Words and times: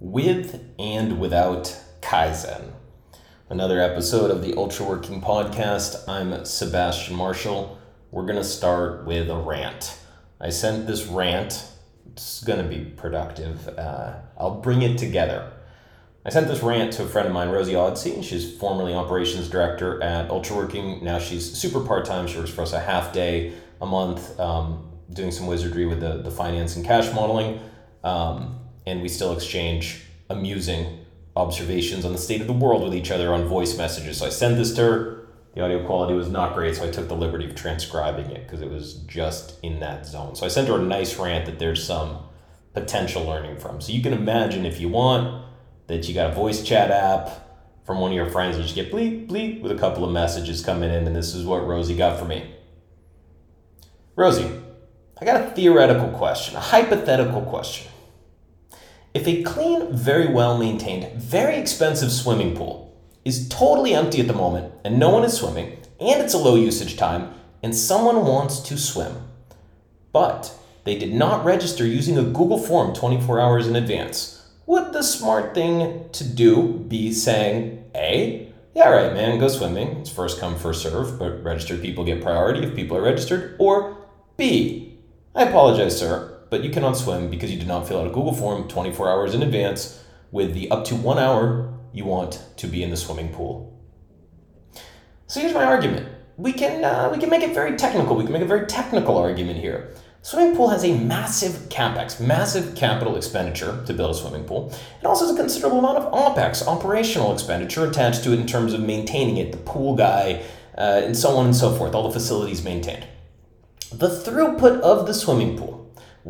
with 0.00 0.64
and 0.78 1.18
without 1.18 1.76
Kaizen. 2.00 2.70
Another 3.50 3.80
episode 3.80 4.30
of 4.30 4.42
the 4.42 4.54
Ultra 4.54 4.86
Working 4.86 5.20
Podcast. 5.20 6.08
I'm 6.08 6.44
Sebastian 6.44 7.16
Marshall. 7.16 7.78
We're 8.12 8.22
going 8.22 8.36
to 8.36 8.44
start 8.44 9.06
with 9.06 9.28
a 9.28 9.36
rant. 9.36 9.98
I 10.40 10.50
sent 10.50 10.86
this 10.86 11.06
rant, 11.06 11.66
it's 12.12 12.44
going 12.44 12.62
to 12.62 12.68
be 12.68 12.84
productive. 12.84 13.66
Uh, 13.68 14.14
I'll 14.38 14.60
bring 14.60 14.82
it 14.82 14.98
together. 14.98 15.52
I 16.24 16.30
sent 16.30 16.46
this 16.46 16.62
rant 16.62 16.92
to 16.94 17.02
a 17.02 17.06
friend 17.06 17.26
of 17.26 17.34
mine, 17.34 17.48
Rosie 17.48 17.72
Odsey. 17.72 18.22
She's 18.22 18.56
formerly 18.56 18.94
operations 18.94 19.48
director 19.48 20.00
at 20.02 20.30
Ultra 20.30 20.56
Working. 20.56 21.02
Now 21.02 21.18
she's 21.18 21.58
super 21.58 21.80
part 21.80 22.04
time. 22.04 22.28
She 22.28 22.38
works 22.38 22.50
for 22.50 22.62
us 22.62 22.72
a 22.72 22.80
half 22.80 23.12
day 23.12 23.54
a 23.80 23.86
month, 23.86 24.38
um, 24.38 24.92
doing 25.12 25.32
some 25.32 25.46
wizardry 25.48 25.86
with 25.86 26.00
the, 26.00 26.18
the 26.18 26.30
finance 26.30 26.76
and 26.76 26.84
cash 26.84 27.12
modeling. 27.12 27.58
Um, 28.04 28.60
and 28.88 29.02
we 29.02 29.08
still 29.08 29.32
exchange 29.32 30.02
amusing 30.28 31.04
observations 31.36 32.04
on 32.04 32.12
the 32.12 32.18
state 32.18 32.40
of 32.40 32.46
the 32.46 32.52
world 32.52 32.82
with 32.82 32.94
each 32.94 33.10
other 33.10 33.32
on 33.32 33.46
voice 33.46 33.76
messages. 33.76 34.18
So 34.18 34.26
I 34.26 34.30
sent 34.30 34.56
this 34.56 34.74
to 34.74 34.82
her. 34.82 35.28
The 35.54 35.62
audio 35.64 35.84
quality 35.86 36.14
was 36.14 36.28
not 36.28 36.54
great, 36.54 36.76
so 36.76 36.86
I 36.86 36.90
took 36.90 37.08
the 37.08 37.16
liberty 37.16 37.46
of 37.46 37.54
transcribing 37.54 38.30
it 38.30 38.44
because 38.44 38.60
it 38.60 38.70
was 38.70 38.94
just 39.06 39.58
in 39.62 39.80
that 39.80 40.06
zone. 40.06 40.34
So 40.36 40.44
I 40.44 40.48
sent 40.48 40.68
her 40.68 40.78
a 40.78 40.82
nice 40.82 41.16
rant 41.16 41.46
that 41.46 41.58
there's 41.58 41.84
some 41.84 42.18
potential 42.74 43.24
learning 43.24 43.58
from. 43.58 43.80
So 43.80 43.92
you 43.92 44.02
can 44.02 44.12
imagine 44.12 44.66
if 44.66 44.80
you 44.80 44.88
want 44.88 45.44
that 45.86 46.08
you 46.08 46.14
got 46.14 46.30
a 46.30 46.34
voice 46.34 46.62
chat 46.62 46.90
app 46.90 47.46
from 47.84 48.00
one 48.00 48.10
of 48.10 48.16
your 48.16 48.28
friends 48.28 48.56
and 48.56 48.68
you 48.68 48.74
just 48.74 48.74
get 48.74 48.92
bleep 48.92 49.26
bleep 49.26 49.62
with 49.62 49.72
a 49.72 49.78
couple 49.78 50.04
of 50.04 50.12
messages 50.12 50.64
coming 50.64 50.90
in, 50.90 51.06
and 51.06 51.16
this 51.16 51.34
is 51.34 51.44
what 51.44 51.66
Rosie 51.66 51.96
got 51.96 52.18
for 52.18 52.24
me. 52.24 52.54
Rosie, 54.14 54.60
I 55.20 55.24
got 55.24 55.40
a 55.40 55.50
theoretical 55.50 56.10
question, 56.10 56.56
a 56.56 56.60
hypothetical 56.60 57.42
question. 57.42 57.87
If 59.18 59.26
a 59.26 59.42
clean, 59.42 59.92
very 59.92 60.32
well 60.32 60.56
maintained, 60.56 61.20
very 61.20 61.56
expensive 61.56 62.12
swimming 62.12 62.54
pool 62.54 62.96
is 63.24 63.48
totally 63.48 63.92
empty 63.92 64.20
at 64.20 64.28
the 64.28 64.32
moment 64.32 64.72
and 64.84 64.96
no 64.96 65.10
one 65.10 65.24
is 65.24 65.32
swimming, 65.32 65.76
and 65.98 66.22
it's 66.22 66.34
a 66.34 66.38
low 66.38 66.54
usage 66.54 66.96
time, 66.96 67.34
and 67.60 67.74
someone 67.74 68.24
wants 68.24 68.60
to 68.60 68.78
swim, 68.78 69.12
but 70.12 70.54
they 70.84 70.96
did 70.96 71.12
not 71.12 71.44
register 71.44 71.84
using 71.84 72.16
a 72.16 72.22
Google 72.22 72.58
form 72.58 72.94
24 72.94 73.40
hours 73.40 73.66
in 73.66 73.74
advance, 73.74 74.48
would 74.66 74.92
the 74.92 75.02
smart 75.02 75.52
thing 75.52 76.08
to 76.12 76.22
do 76.22 76.84
be 76.86 77.12
saying, 77.12 77.90
A, 77.96 78.52
yeah, 78.72 78.88
right, 78.88 79.12
man, 79.12 79.40
go 79.40 79.48
swimming. 79.48 79.96
It's 79.96 80.10
first 80.10 80.38
come, 80.38 80.56
first 80.56 80.84
serve, 80.84 81.18
but 81.18 81.42
registered 81.42 81.82
people 81.82 82.04
get 82.04 82.22
priority 82.22 82.64
if 82.64 82.76
people 82.76 82.96
are 82.96 83.02
registered. 83.02 83.56
Or 83.58 83.96
B, 84.36 84.96
I 85.34 85.42
apologize, 85.42 85.98
sir 85.98 86.37
but 86.50 86.64
you 86.64 86.70
cannot 86.70 86.96
swim 86.96 87.30
because 87.30 87.50
you 87.50 87.58
did 87.58 87.68
not 87.68 87.86
fill 87.86 88.00
out 88.00 88.06
a 88.06 88.10
Google 88.10 88.34
form 88.34 88.68
24 88.68 89.10
hours 89.10 89.34
in 89.34 89.42
advance 89.42 90.02
with 90.30 90.54
the 90.54 90.70
up 90.70 90.84
to 90.86 90.94
one 90.94 91.18
hour 91.18 91.72
you 91.92 92.04
want 92.04 92.42
to 92.56 92.66
be 92.66 92.82
in 92.82 92.90
the 92.90 92.96
swimming 92.96 93.32
pool. 93.32 93.78
So 95.26 95.40
here's 95.40 95.54
my 95.54 95.64
argument. 95.64 96.08
We 96.36 96.52
can, 96.52 96.84
uh, 96.84 97.10
we 97.12 97.18
can 97.18 97.30
make 97.30 97.42
it 97.42 97.52
very 97.52 97.76
technical. 97.76 98.16
We 98.16 98.24
can 98.24 98.32
make 98.32 98.42
a 98.42 98.46
very 98.46 98.66
technical 98.66 99.16
argument 99.16 99.58
here. 99.58 99.94
Swimming 100.22 100.56
pool 100.56 100.68
has 100.68 100.84
a 100.84 100.98
massive 100.98 101.68
capex, 101.68 102.20
massive 102.20 102.74
capital 102.74 103.16
expenditure 103.16 103.82
to 103.86 103.94
build 103.94 104.10
a 104.10 104.14
swimming 104.18 104.44
pool. 104.44 104.72
It 105.00 105.06
also 105.06 105.26
has 105.26 105.34
a 105.34 105.38
considerable 105.38 105.78
amount 105.78 105.98
of 105.98 106.12
opex, 106.12 106.66
operational 106.66 107.32
expenditure 107.32 107.86
attached 107.86 108.24
to 108.24 108.32
it 108.32 108.40
in 108.40 108.46
terms 108.46 108.72
of 108.72 108.80
maintaining 108.80 109.36
it, 109.36 109.52
the 109.52 109.58
pool 109.58 109.96
guy, 109.96 110.42
uh, 110.76 111.02
and 111.04 111.16
so 111.16 111.36
on 111.36 111.46
and 111.46 111.56
so 111.56 111.74
forth, 111.74 111.94
all 111.94 112.02
the 112.02 112.12
facilities 112.12 112.64
maintained. 112.64 113.06
The 113.92 114.08
throughput 114.08 114.80
of 114.80 115.06
the 115.06 115.14
swimming 115.14 115.56
pool 115.56 115.77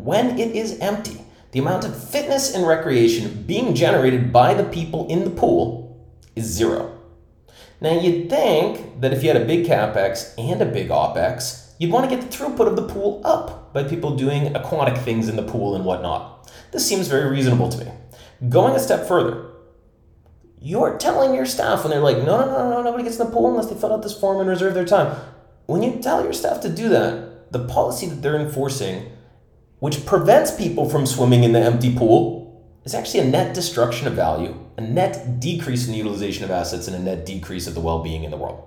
when 0.03 0.39
it 0.39 0.55
is 0.55 0.79
empty, 0.79 1.21
the 1.51 1.59
amount 1.59 1.85
of 1.85 2.09
fitness 2.09 2.53
and 2.53 2.67
recreation 2.67 3.43
being 3.43 3.73
generated 3.73 4.31
by 4.31 4.53
the 4.53 4.63
people 4.63 5.07
in 5.07 5.23
the 5.23 5.29
pool 5.29 6.07
is 6.35 6.45
zero. 6.45 6.97
Now, 7.81 7.99
you'd 7.99 8.29
think 8.29 9.01
that 9.01 9.13
if 9.13 9.23
you 9.23 9.29
had 9.29 9.41
a 9.41 9.45
big 9.45 9.65
capex 9.65 10.33
and 10.37 10.61
a 10.61 10.65
big 10.65 10.89
opex, 10.89 11.73
you'd 11.79 11.91
want 11.91 12.09
to 12.09 12.15
get 12.15 12.29
the 12.29 12.37
throughput 12.37 12.67
of 12.67 12.75
the 12.75 12.87
pool 12.87 13.21
up 13.23 13.73
by 13.73 13.83
people 13.83 14.15
doing 14.15 14.55
aquatic 14.55 14.97
things 14.97 15.29
in 15.29 15.37
the 15.37 15.43
pool 15.43 15.75
and 15.75 15.85
whatnot. 15.85 16.51
This 16.71 16.87
seems 16.87 17.07
very 17.07 17.29
reasonable 17.29 17.69
to 17.69 17.85
me. 17.85 17.91
Going 18.49 18.75
a 18.75 18.79
step 18.79 19.07
further, 19.07 19.49
you're 20.59 20.97
telling 20.97 21.33
your 21.33 21.45
staff 21.45 21.83
when 21.83 21.91
they're 21.91 22.01
like, 22.01 22.17
no, 22.17 22.45
no, 22.45 22.45
no, 22.45 22.69
no, 22.69 22.83
nobody 22.83 23.03
gets 23.03 23.17
in 23.17 23.25
the 23.25 23.31
pool 23.31 23.49
unless 23.49 23.67
they 23.67 23.79
fill 23.79 23.93
out 23.93 24.03
this 24.03 24.19
form 24.19 24.39
and 24.39 24.49
reserve 24.49 24.73
their 24.73 24.85
time. 24.85 25.17
When 25.67 25.81
you 25.81 25.99
tell 25.99 26.23
your 26.23 26.33
staff 26.33 26.61
to 26.61 26.69
do 26.69 26.89
that, 26.89 27.51
the 27.51 27.65
policy 27.65 28.07
that 28.07 28.21
they're 28.21 28.39
enforcing 28.39 29.11
which 29.79 30.05
prevents 30.05 30.51
people 30.51 30.89
from 30.89 31.05
swimming 31.05 31.43
in 31.43 31.53
the 31.53 31.59
empty 31.59 31.95
pool, 31.95 32.39
is 32.83 32.93
actually 32.93 33.19
a 33.21 33.25
net 33.25 33.53
destruction 33.53 34.07
of 34.07 34.13
value, 34.13 34.55
a 34.77 34.81
net 34.81 35.39
decrease 35.39 35.85
in 35.85 35.91
the 35.91 35.97
utilization 35.97 36.43
of 36.43 36.51
assets, 36.51 36.87
and 36.87 36.95
a 36.95 36.99
net 36.99 37.25
decrease 37.25 37.67
of 37.67 37.73
the 37.73 37.79
well 37.79 38.01
being 38.03 38.23
in 38.23 38.31
the 38.31 38.37
world. 38.37 38.65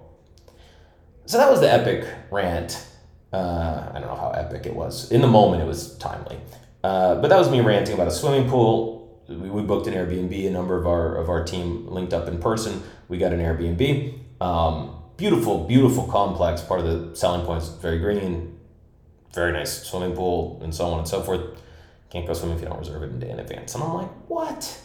So 1.26 1.38
that 1.38 1.50
was 1.50 1.60
the 1.60 1.72
epic 1.72 2.06
rant. 2.30 2.86
Uh, 3.32 3.90
I 3.94 3.98
don't 3.98 4.08
know 4.08 4.16
how 4.16 4.30
epic 4.30 4.66
it 4.66 4.74
was. 4.74 5.10
In 5.10 5.20
the 5.20 5.26
moment, 5.26 5.62
it 5.62 5.66
was 5.66 5.96
timely. 5.98 6.38
Uh, 6.84 7.14
but 7.16 7.28
that 7.28 7.38
was 7.38 7.50
me 7.50 7.60
ranting 7.60 7.94
about 7.94 8.08
a 8.08 8.10
swimming 8.10 8.48
pool. 8.48 9.22
We, 9.28 9.48
we 9.48 9.62
booked 9.62 9.86
an 9.86 9.94
Airbnb. 9.94 10.46
A 10.46 10.50
number 10.50 10.78
of 10.78 10.86
our 10.86 11.16
of 11.16 11.28
our 11.28 11.44
team 11.44 11.86
linked 11.88 12.12
up 12.12 12.28
in 12.28 12.38
person. 12.38 12.82
We 13.08 13.18
got 13.18 13.32
an 13.32 13.40
Airbnb. 13.40 14.18
Um, 14.42 14.96
beautiful, 15.16 15.64
beautiful 15.64 16.06
complex. 16.08 16.60
Part 16.60 16.80
of 16.80 16.86
the 16.86 17.16
selling 17.16 17.46
points, 17.46 17.68
very 17.68 17.98
green, 17.98 18.58
very 19.32 19.52
nice 19.52 19.82
swimming 19.82 20.14
pool 20.14 20.60
and 20.62 20.74
so 20.74 20.86
on 20.86 20.98
and 20.98 21.08
so 21.08 21.22
forth. 21.22 21.40
Can't 22.10 22.26
go 22.26 22.34
swimming 22.34 22.56
if 22.56 22.62
you 22.62 22.68
don't 22.68 22.78
reserve 22.78 23.02
it 23.02 23.10
a 23.10 23.18
day 23.18 23.30
in 23.30 23.40
advance. 23.40 23.74
And 23.74 23.82
I'm 23.82 23.94
like, 23.94 24.10
what 24.28 24.80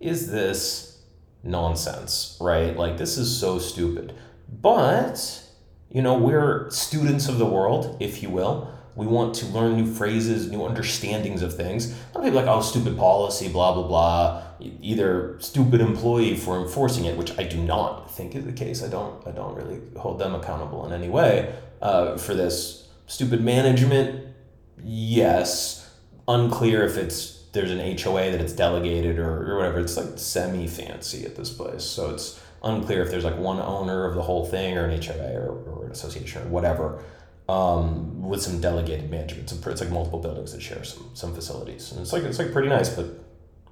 is 0.00 0.30
this 0.30 1.00
nonsense, 1.42 2.36
right? 2.40 2.76
Like, 2.76 2.98
this 2.98 3.16
is 3.16 3.38
so 3.38 3.58
stupid. 3.58 4.14
But, 4.60 5.42
you 5.90 6.02
know, 6.02 6.18
we're 6.18 6.68
students 6.70 7.28
of 7.28 7.38
the 7.38 7.46
world, 7.46 7.96
if 8.00 8.22
you 8.22 8.30
will. 8.30 8.72
We 8.96 9.06
want 9.06 9.34
to 9.36 9.46
learn 9.46 9.76
new 9.76 9.86
phrases, 9.86 10.50
new 10.50 10.64
understandings 10.64 11.42
of 11.42 11.54
things. 11.54 11.92
A 11.92 11.92
lot 11.92 12.16
of 12.16 12.24
people 12.24 12.40
like, 12.40 12.46
oh, 12.46 12.62
stupid 12.62 12.96
policy, 12.96 13.48
blah, 13.48 13.74
blah, 13.74 13.86
blah. 13.86 14.42
Either 14.80 15.36
stupid 15.38 15.80
employee 15.82 16.34
for 16.34 16.60
enforcing 16.60 17.04
it, 17.04 17.16
which 17.16 17.38
I 17.38 17.42
do 17.42 17.58
not 17.58 18.10
think 18.10 18.34
is 18.34 18.44
the 18.44 18.52
case. 18.52 18.82
I 18.82 18.88
don't, 18.88 19.24
I 19.26 19.32
don't 19.32 19.54
really 19.54 19.80
hold 19.96 20.18
them 20.18 20.34
accountable 20.34 20.86
in 20.86 20.92
any 20.92 21.10
way 21.10 21.54
uh, 21.82 22.16
for 22.16 22.34
this 22.34 22.85
Stupid 23.06 23.40
management, 23.40 24.34
yes. 24.82 25.94
Unclear 26.28 26.84
if 26.84 26.96
it's 26.96 27.36
there's 27.52 27.70
an 27.70 27.78
HOA 27.78 28.30
that 28.32 28.40
it's 28.40 28.52
delegated 28.52 29.18
or, 29.18 29.52
or 29.52 29.56
whatever. 29.56 29.80
It's 29.80 29.96
like 29.96 30.18
semi 30.18 30.66
fancy 30.66 31.24
at 31.24 31.36
this 31.36 31.50
place. 31.50 31.84
So 31.84 32.10
it's 32.10 32.40
unclear 32.62 33.02
if 33.02 33.10
there's 33.10 33.24
like 33.24 33.38
one 33.38 33.60
owner 33.60 34.06
of 34.06 34.14
the 34.14 34.22
whole 34.22 34.44
thing 34.44 34.76
or 34.76 34.84
an 34.84 35.02
HOA 35.02 35.34
or, 35.36 35.52
or 35.64 35.86
an 35.86 35.92
association 35.92 36.42
or 36.42 36.48
whatever 36.48 37.02
um, 37.48 38.22
with 38.22 38.42
some 38.42 38.60
delegated 38.60 39.10
management. 39.10 39.50
It's, 39.50 39.66
it's 39.66 39.80
like 39.80 39.90
multiple 39.90 40.18
buildings 40.18 40.52
that 40.52 40.60
share 40.60 40.84
some 40.84 41.10
some 41.14 41.34
facilities. 41.34 41.92
And 41.92 42.00
it's 42.00 42.12
like 42.12 42.24
it's 42.24 42.38
like 42.38 42.52
pretty 42.52 42.68
nice, 42.68 42.88
but 42.88 43.06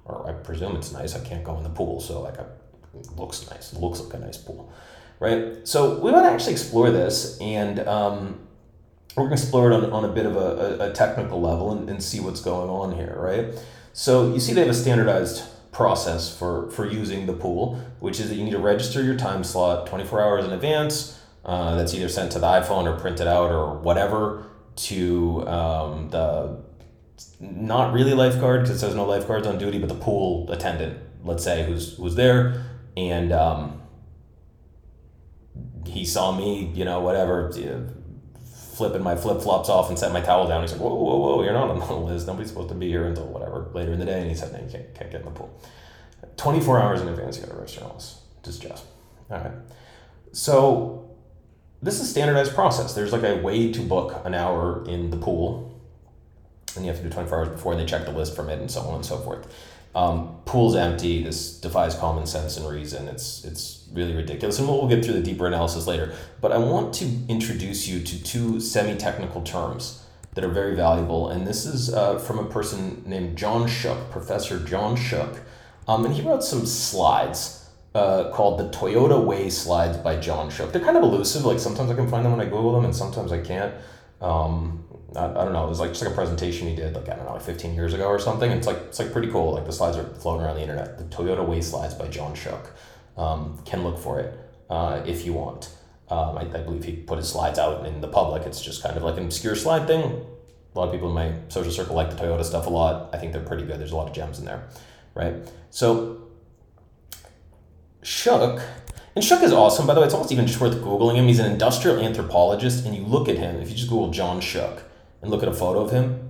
or 0.05 0.29
I 0.29 0.33
presume 0.33 0.75
it's 0.75 0.91
nice. 0.91 1.15
I 1.15 1.23
can't 1.23 1.43
go 1.43 1.57
in 1.57 1.63
the 1.63 1.69
pool, 1.69 1.99
so 1.99 2.21
like 2.21 2.35
it 2.35 3.17
looks 3.17 3.49
nice. 3.49 3.73
It 3.73 3.79
looks 3.79 3.99
like 3.99 4.13
a 4.13 4.25
nice 4.25 4.37
pool, 4.37 4.71
right? 5.19 5.67
So 5.67 5.99
we 5.99 6.11
want 6.11 6.25
to 6.25 6.31
actually 6.31 6.53
explore 6.53 6.91
this 6.91 7.37
and 7.41 7.79
um, 7.87 8.39
we're 9.15 9.27
going 9.27 9.37
to 9.37 9.41
explore 9.41 9.71
it 9.71 9.75
on, 9.75 9.91
on 9.91 10.05
a 10.05 10.09
bit 10.09 10.25
of 10.25 10.35
a, 10.35 10.89
a, 10.89 10.93
technical 10.93 11.41
level 11.41 11.71
and, 11.71 11.89
and 11.89 12.03
see 12.03 12.19
what's 12.19 12.41
going 12.41 12.69
on 12.69 12.95
here, 12.95 13.15
right? 13.17 13.57
So 13.93 14.33
you 14.33 14.39
see 14.39 14.53
they 14.53 14.61
have 14.61 14.69
a 14.69 14.73
standardized 14.73 15.43
process 15.71 16.37
for, 16.37 16.69
for 16.71 16.85
using 16.85 17.25
the 17.25 17.33
pool, 17.33 17.75
which 17.99 18.19
is 18.19 18.29
that 18.29 18.35
you 18.35 18.43
need 18.43 18.51
to 18.51 18.59
register 18.59 19.01
your 19.03 19.15
time 19.15 19.43
slot 19.43 19.87
24 19.87 20.21
hours 20.21 20.45
in 20.45 20.51
advance. 20.51 21.21
Uh, 21.45 21.75
that's 21.75 21.93
either 21.93 22.09
sent 22.09 22.31
to 22.31 22.39
the 22.39 22.47
iPhone 22.47 22.85
or 22.85 22.99
printed 22.99 23.27
out 23.27 23.51
or 23.51 23.77
whatever 23.77 24.47
to 24.75 25.47
um, 25.47 26.09
the 26.09 26.57
not 27.39 27.93
really 27.93 28.13
lifeguard 28.13 28.63
because 28.63 28.77
it 28.77 28.79
says 28.79 28.95
no 28.95 29.05
lifeguards 29.05 29.47
on 29.47 29.57
duty, 29.57 29.77
but 29.77 29.89
the 29.89 29.95
pool 29.95 30.51
attendant, 30.51 30.99
let's 31.23 31.43
say, 31.43 31.65
who's 31.65 31.97
who's 31.97 32.15
there, 32.15 32.65
and 32.97 33.31
um, 33.31 33.81
he 35.85 36.03
saw 36.03 36.35
me, 36.35 36.71
you 36.73 36.83
know, 36.83 36.99
whatever, 37.01 37.51
flipping 38.75 39.01
my 39.01 39.15
flip 39.15 39.41
flops 39.41 39.69
off 39.69 39.89
and 39.89 39.97
set 39.97 40.11
my 40.11 40.21
towel 40.21 40.47
down. 40.47 40.61
He's 40.61 40.73
like, 40.73 40.81
whoa, 40.81 40.93
whoa, 40.93 41.17
whoa, 41.17 41.43
you're 41.43 41.53
not 41.53 41.69
on 41.69 41.79
the 41.79 41.95
list. 42.13 42.27
Nobody's 42.27 42.49
supposed 42.49 42.69
to 42.69 42.75
be 42.75 42.89
here 42.89 43.05
until 43.05 43.27
whatever 43.27 43.69
later 43.73 43.93
in 43.93 43.99
the 43.99 44.05
day. 44.05 44.19
And 44.21 44.29
he 44.29 44.35
said, 44.35 44.51
no, 44.51 44.59
you 44.59 44.69
can't, 44.69 44.93
can't 44.93 45.11
get 45.11 45.21
in 45.21 45.25
the 45.25 45.31
pool. 45.31 45.57
24 46.35 46.81
hours 46.81 47.01
in 47.01 47.07
advance, 47.07 47.37
you 47.37 47.43
got 47.43 47.51
to 47.51 47.57
register 47.57 47.83
all 47.85 47.93
this. 47.93 48.21
Just. 48.43 48.65
All 49.31 49.37
right. 49.37 49.51
So 50.33 51.15
this 51.81 51.99
is 51.99 52.09
standardized 52.09 52.53
process. 52.53 52.93
There's 52.93 53.13
like 53.13 53.23
a 53.23 53.37
way 53.37 53.71
to 53.71 53.81
book 53.81 54.21
an 54.25 54.33
hour 54.33 54.83
in 54.87 55.09
the 55.09 55.17
pool. 55.17 55.81
And 56.75 56.85
you 56.85 56.91
have 56.91 57.01
to 57.01 57.07
do 57.07 57.09
24 57.09 57.37
hours 57.37 57.49
before, 57.49 57.75
they 57.75 57.85
check 57.85 58.05
the 58.05 58.11
list 58.11 58.35
from 58.35 58.49
it 58.49 58.59
and 58.59 58.69
so 58.69 58.81
on 58.81 58.95
and 58.95 59.05
so 59.05 59.17
forth. 59.19 59.47
Um, 59.95 60.35
pool's 60.43 60.75
empty. 60.75 61.23
This 61.23 61.59
defies 61.59 61.95
common 61.95 62.25
sense 62.25 62.57
and 62.57 62.67
reason. 62.67 63.07
It's 63.07 63.45
it's 63.45 63.87
really 63.93 64.13
ridiculous, 64.13 64.59
and 64.59 64.67
we'll, 64.67 64.87
get 64.87 65.03
through 65.05 65.13
the 65.13 65.21
deeper 65.21 65.47
analysis 65.47 65.87
later. 65.87 66.13
But 66.41 66.51
I 66.51 66.57
want 66.57 66.93
to 66.95 67.05
introduce 67.29 67.87
you 67.87 68.01
to 68.01 68.23
two 68.23 68.59
semi-technical 68.59 69.41
terms 69.43 70.03
that 70.33 70.43
are 70.43 70.49
very 70.49 70.75
valuable, 70.75 71.29
and 71.29 71.47
this 71.47 71.65
is 71.65 71.93
uh, 71.93 72.19
from 72.19 72.39
a 72.39 72.45
person 72.45 73.03
named 73.05 73.37
John 73.37 73.67
Shook, 73.67 74.11
Professor 74.11 74.59
John 74.59 74.97
Shook. 74.97 75.39
Um, 75.87 76.03
and 76.03 76.13
he 76.13 76.21
wrote 76.21 76.43
some 76.43 76.65
slides 76.65 77.69
uh, 77.93 78.31
called 78.31 78.59
the 78.59 78.69
Toyota 78.77 79.23
Way 79.23 79.49
Slides 79.49 79.97
by 79.97 80.17
John 80.17 80.49
Shook. 80.49 80.73
They're 80.73 80.83
kind 80.83 80.97
of 80.97 81.03
elusive. 81.03 81.45
Like 81.45 81.59
sometimes 81.59 81.89
I 81.89 81.95
can 81.95 82.09
find 82.09 82.25
them 82.25 82.33
when 82.33 82.41
I 82.41 82.49
Google 82.49 82.73
them, 82.73 82.83
and 82.83 82.93
sometimes 82.93 83.31
I 83.31 83.39
can't. 83.39 83.73
Um, 84.19 84.84
I, 85.15 85.25
I 85.25 85.43
don't 85.43 85.53
know. 85.53 85.65
It 85.65 85.69
was 85.69 85.79
like 85.79 85.91
just 85.91 86.03
like 86.03 86.11
a 86.11 86.15
presentation 86.15 86.67
he 86.67 86.75
did, 86.75 86.93
like 86.93 87.09
I 87.09 87.15
don't 87.15 87.25
know, 87.25 87.33
like 87.33 87.41
fifteen 87.41 87.73
years 87.73 87.93
ago 87.93 88.07
or 88.07 88.19
something. 88.19 88.49
And 88.49 88.57
it's 88.57 88.67
like 88.67 88.77
it's 88.77 88.99
like 88.99 89.11
pretty 89.11 89.31
cool. 89.31 89.53
Like 89.53 89.65
the 89.65 89.73
slides 89.73 89.97
are 89.97 90.05
floating 90.15 90.45
around 90.45 90.55
the 90.55 90.61
internet. 90.61 90.97
The 90.97 91.03
Toyota 91.05 91.45
Way 91.45 91.61
Slides 91.61 91.93
by 91.93 92.07
John 92.07 92.35
Shook. 92.35 92.71
Um, 93.17 93.59
can 93.63 93.83
look 93.83 93.97
for 93.97 94.19
it 94.19 94.37
uh, 94.69 95.01
if 95.05 95.25
you 95.25 95.33
want. 95.33 95.69
Um, 96.09 96.37
I, 96.37 96.41
I 96.41 96.61
believe 96.61 96.83
he 96.83 96.93
put 96.93 97.17
his 97.17 97.29
slides 97.29 97.57
out 97.57 97.85
in 97.85 98.01
the 98.01 98.07
public. 98.07 98.45
It's 98.45 98.61
just 98.61 98.83
kind 98.83 98.97
of 98.97 99.03
like 99.03 99.17
an 99.17 99.23
obscure 99.25 99.55
slide 99.55 99.87
thing. 99.87 100.03
A 100.03 100.79
lot 100.79 100.87
of 100.87 100.91
people 100.91 101.07
in 101.07 101.15
my 101.15 101.33
social 101.47 101.71
circle 101.71 101.95
like 101.95 102.09
the 102.09 102.17
Toyota 102.17 102.43
stuff 102.43 102.67
a 102.67 102.69
lot. 102.69 103.09
I 103.13 103.17
think 103.17 103.31
they're 103.31 103.41
pretty 103.41 103.63
good. 103.63 103.79
There's 103.79 103.93
a 103.93 103.95
lot 103.95 104.09
of 104.09 104.13
gems 104.13 104.39
in 104.39 104.45
there, 104.45 104.67
right? 105.13 105.35
So 105.69 106.27
Shook, 108.03 108.61
and 109.15 109.23
Shook 109.23 109.41
is 109.41 109.53
awesome. 109.53 109.87
By 109.87 109.93
the 109.93 110.01
way, 110.01 110.05
it's 110.05 110.13
almost 110.13 110.31
even 110.31 110.45
just 110.45 110.59
worth 110.59 110.75
googling 110.75 111.15
him. 111.15 111.25
He's 111.25 111.39
an 111.39 111.49
industrial 111.49 111.99
anthropologist, 111.99 112.85
and 112.85 112.93
you 112.93 113.03
look 113.03 113.29
at 113.29 113.37
him. 113.37 113.61
If 113.61 113.69
you 113.69 113.75
just 113.75 113.89
Google 113.89 114.11
John 114.11 114.41
Shook 114.41 114.83
and 115.25 115.31
look 115.31 115.41
at 115.41 115.49
a 115.49 115.53
photo 115.53 115.81
of 115.81 115.91
him, 115.91 116.29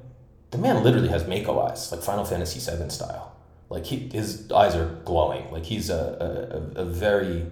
the 0.52 0.58
man 0.58 0.84
literally 0.84 1.10
has 1.10 1.28
Mako 1.28 1.60
eyes, 1.60 1.92
like 1.92 2.02
Final 2.02 2.24
Fantasy 2.24 2.60
VII 2.60 2.90
style. 2.90 3.36
Like 3.70 3.86
he, 3.86 4.10
his 4.10 4.50
eyes 4.52 4.74
are 4.74 4.88
glowing. 5.04 5.52
Like 5.52 5.66
he's 5.66 5.90
a, 5.90 6.72
a, 6.76 6.82
a 6.82 6.86
very. 6.86 7.46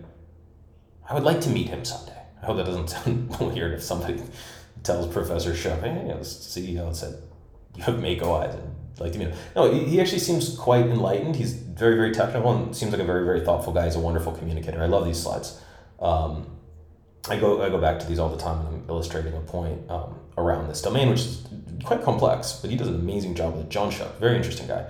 I 1.09 1.13
would 1.13 1.23
like 1.23 1.41
to 1.41 1.49
meet 1.49 1.67
him 1.67 1.83
someday. 1.83 2.21
I 2.41 2.45
hope 2.45 2.57
that 2.57 2.65
doesn't 2.65 2.87
sound 2.95 3.37
weird 3.39 3.73
if 3.73 3.83
somebody 3.83 4.21
tells 4.83 5.11
Professor 5.11 5.53
Shook, 5.53 5.81
hey, 5.81 6.05
the 6.07 6.23
CEO 6.23 6.95
said, 6.95 7.21
you 7.75 7.83
have 7.83 8.01
Mako 8.01 8.33
eyes. 8.35 8.55
And 8.55 8.73
like 8.99 9.11
to 9.13 9.19
meet 9.19 9.29
him. 9.29 9.37
No, 9.55 9.71
he 9.71 9.99
actually 9.99 10.19
seems 10.19 10.55
quite 10.57 10.85
enlightened. 10.85 11.35
He's 11.35 11.53
very, 11.53 11.95
very 11.95 12.13
technical 12.13 12.51
and 12.51 12.75
seems 12.75 12.91
like 12.91 13.01
a 13.01 13.05
very, 13.05 13.25
very 13.25 13.43
thoughtful 13.43 13.73
guy. 13.73 13.85
He's 13.85 13.95
a 13.95 13.99
wonderful 13.99 14.31
communicator. 14.31 14.81
I 14.81 14.85
love 14.85 15.03
these 15.05 15.21
slides. 15.21 15.59
Um, 15.99 16.47
I 17.29 17.37
go 17.37 17.61
I 17.61 17.69
go 17.69 17.79
back 17.79 17.99
to 17.99 18.05
these 18.05 18.19
all 18.19 18.29
the 18.29 18.37
time 18.37 18.63
when 18.63 18.73
I'm 18.73 18.89
illustrating 18.89 19.33
a 19.33 19.39
point 19.39 19.89
um, 19.89 20.19
around 20.37 20.67
this 20.67 20.81
domain, 20.81 21.09
which 21.09 21.21
is 21.21 21.45
quite 21.83 22.03
complex, 22.03 22.53
but 22.53 22.69
he 22.69 22.77
does 22.77 22.87
an 22.87 22.95
amazing 22.95 23.35
job 23.35 23.55
with 23.55 23.65
it. 23.65 23.69
John 23.69 23.91
Shook, 23.91 24.19
very 24.19 24.35
interesting 24.35 24.67
guy. 24.67 24.85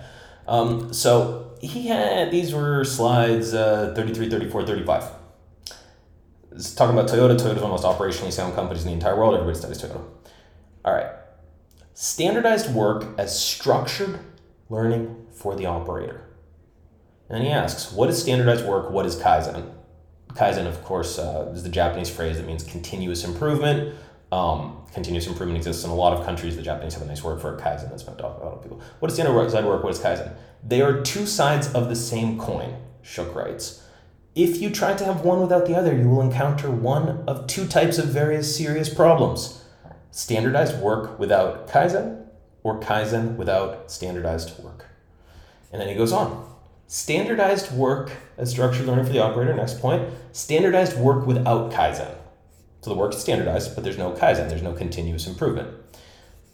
Um, 0.47 0.93
so 0.93 1.51
he 1.61 1.87
had 1.87 2.31
these 2.31 2.53
were 2.53 2.83
slides 2.83 3.53
uh, 3.53 3.93
33, 3.95 4.29
34, 4.29 4.65
35. 4.65 5.03
It's 6.51 6.73
talking 6.75 6.97
about 6.97 7.09
Toyota. 7.09 7.35
Toyota's 7.35 7.43
one 7.43 7.51
of 7.51 7.59
the 7.61 7.67
most 7.67 7.83
operationally 7.83 8.31
sound 8.31 8.53
companies 8.53 8.83
in 8.83 8.89
the 8.89 8.93
entire 8.93 9.17
world. 9.17 9.33
Everybody 9.33 9.57
studies 9.57 9.81
Toyota. 9.81 10.03
All 10.85 10.93
right. 10.93 11.07
Standardized 11.93 12.73
work 12.73 13.05
as 13.17 13.39
structured 13.39 14.19
learning 14.69 15.27
for 15.31 15.55
the 15.55 15.65
operator. 15.65 16.27
And 17.29 17.43
he 17.43 17.49
asks, 17.49 17.91
what 17.91 18.09
is 18.09 18.21
standardized 18.21 18.65
work? 18.65 18.91
What 18.91 19.05
is 19.05 19.15
Kaizen? 19.15 19.71
Kaizen, 20.33 20.67
of 20.67 20.83
course, 20.83 21.17
uh, 21.17 21.51
is 21.53 21.63
the 21.63 21.69
Japanese 21.69 22.09
phrase 22.09 22.37
that 22.37 22.45
means 22.45 22.63
continuous 22.63 23.23
improvement. 23.23 23.95
Um, 24.33 24.77
continuous 24.91 25.27
improvement 25.27 25.57
exists 25.57 25.83
in 25.83 25.91
a 25.91 25.95
lot 25.95 26.17
of 26.17 26.25
countries. 26.25 26.55
The 26.55 26.63
Japanese 26.63 26.95
have 26.95 27.03
a 27.03 27.05
nice 27.05 27.23
word 27.23 27.39
for 27.39 27.53
it, 27.53 27.61
Kaizen. 27.61 27.89
That's 27.91 28.01
been 28.01 28.15
talked 28.15 28.41
about 28.41 28.63
people. 28.63 28.81
What 28.97 29.11
is 29.11 29.15
standardized 29.15 29.63
work? 29.63 29.83
What 29.83 29.93
is 29.93 29.99
Kaizen? 29.99 30.33
They 30.67 30.81
are 30.81 31.01
two 31.01 31.27
sides 31.27 31.71
of 31.75 31.87
the 31.87 31.95
same 31.95 32.39
coin, 32.39 32.75
Shook 33.03 33.35
writes. 33.35 33.83
If 34.33 34.59
you 34.59 34.71
try 34.71 34.95
to 34.95 35.05
have 35.05 35.21
one 35.21 35.39
without 35.39 35.67
the 35.67 35.75
other, 35.75 35.95
you 35.95 36.09
will 36.09 36.21
encounter 36.21 36.71
one 36.71 37.23
of 37.27 37.45
two 37.45 37.67
types 37.67 37.99
of 37.99 38.05
various 38.05 38.55
serious 38.55 38.91
problems 38.91 39.63
standardized 40.09 40.79
work 40.79 41.19
without 41.19 41.67
Kaizen, 41.67 42.25
or 42.63 42.79
Kaizen 42.79 43.35
without 43.35 43.91
standardized 43.91 44.57
work. 44.63 44.85
And 45.71 45.79
then 45.79 45.89
he 45.89 45.93
goes 45.93 46.11
on. 46.11 46.43
Standardized 46.87 47.71
work 47.71 48.11
as 48.37 48.49
structured 48.49 48.87
learning 48.87 49.05
for 49.05 49.13
the 49.13 49.23
operator, 49.23 49.53
next 49.53 49.79
point. 49.79 50.11
Standardized 50.31 50.97
work 50.97 51.27
without 51.27 51.71
Kaizen. 51.71 52.15
So 52.83 52.89
the 52.89 52.97
work 52.97 53.13
is 53.13 53.21
standardized, 53.21 53.75
but 53.75 53.85
there's 53.85 53.97
no 53.97 54.11
Kaizen, 54.11 54.49
there's 54.49 54.61
no 54.61 54.73
continuous 54.73 55.25
improvement. 55.25 55.69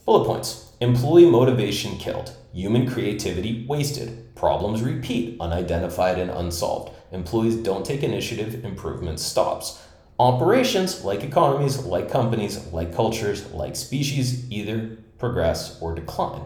Bullet 0.06 0.26
points 0.26 0.72
Employee 0.80 1.30
motivation 1.30 1.98
killed, 1.98 2.36
human 2.54 2.88
creativity 2.88 3.66
wasted, 3.68 4.36
problems 4.36 4.84
repeat, 4.84 5.42
unidentified 5.42 6.20
and 6.20 6.30
unsolved. 6.30 6.94
Employees 7.12 7.56
don't 7.56 7.84
take 7.84 8.04
initiative, 8.04 8.64
improvement 8.64 9.20
stops. 9.20 9.84
Operations, 10.20 11.04
like 11.04 11.24
economies, 11.24 11.80
like 11.80 12.12
companies, 12.12 12.64
like 12.68 12.94
cultures, 12.94 13.52
like 13.52 13.76
species, 13.76 14.50
either 14.52 14.98
progress 15.18 15.82
or 15.82 15.96
decline. 15.96 16.46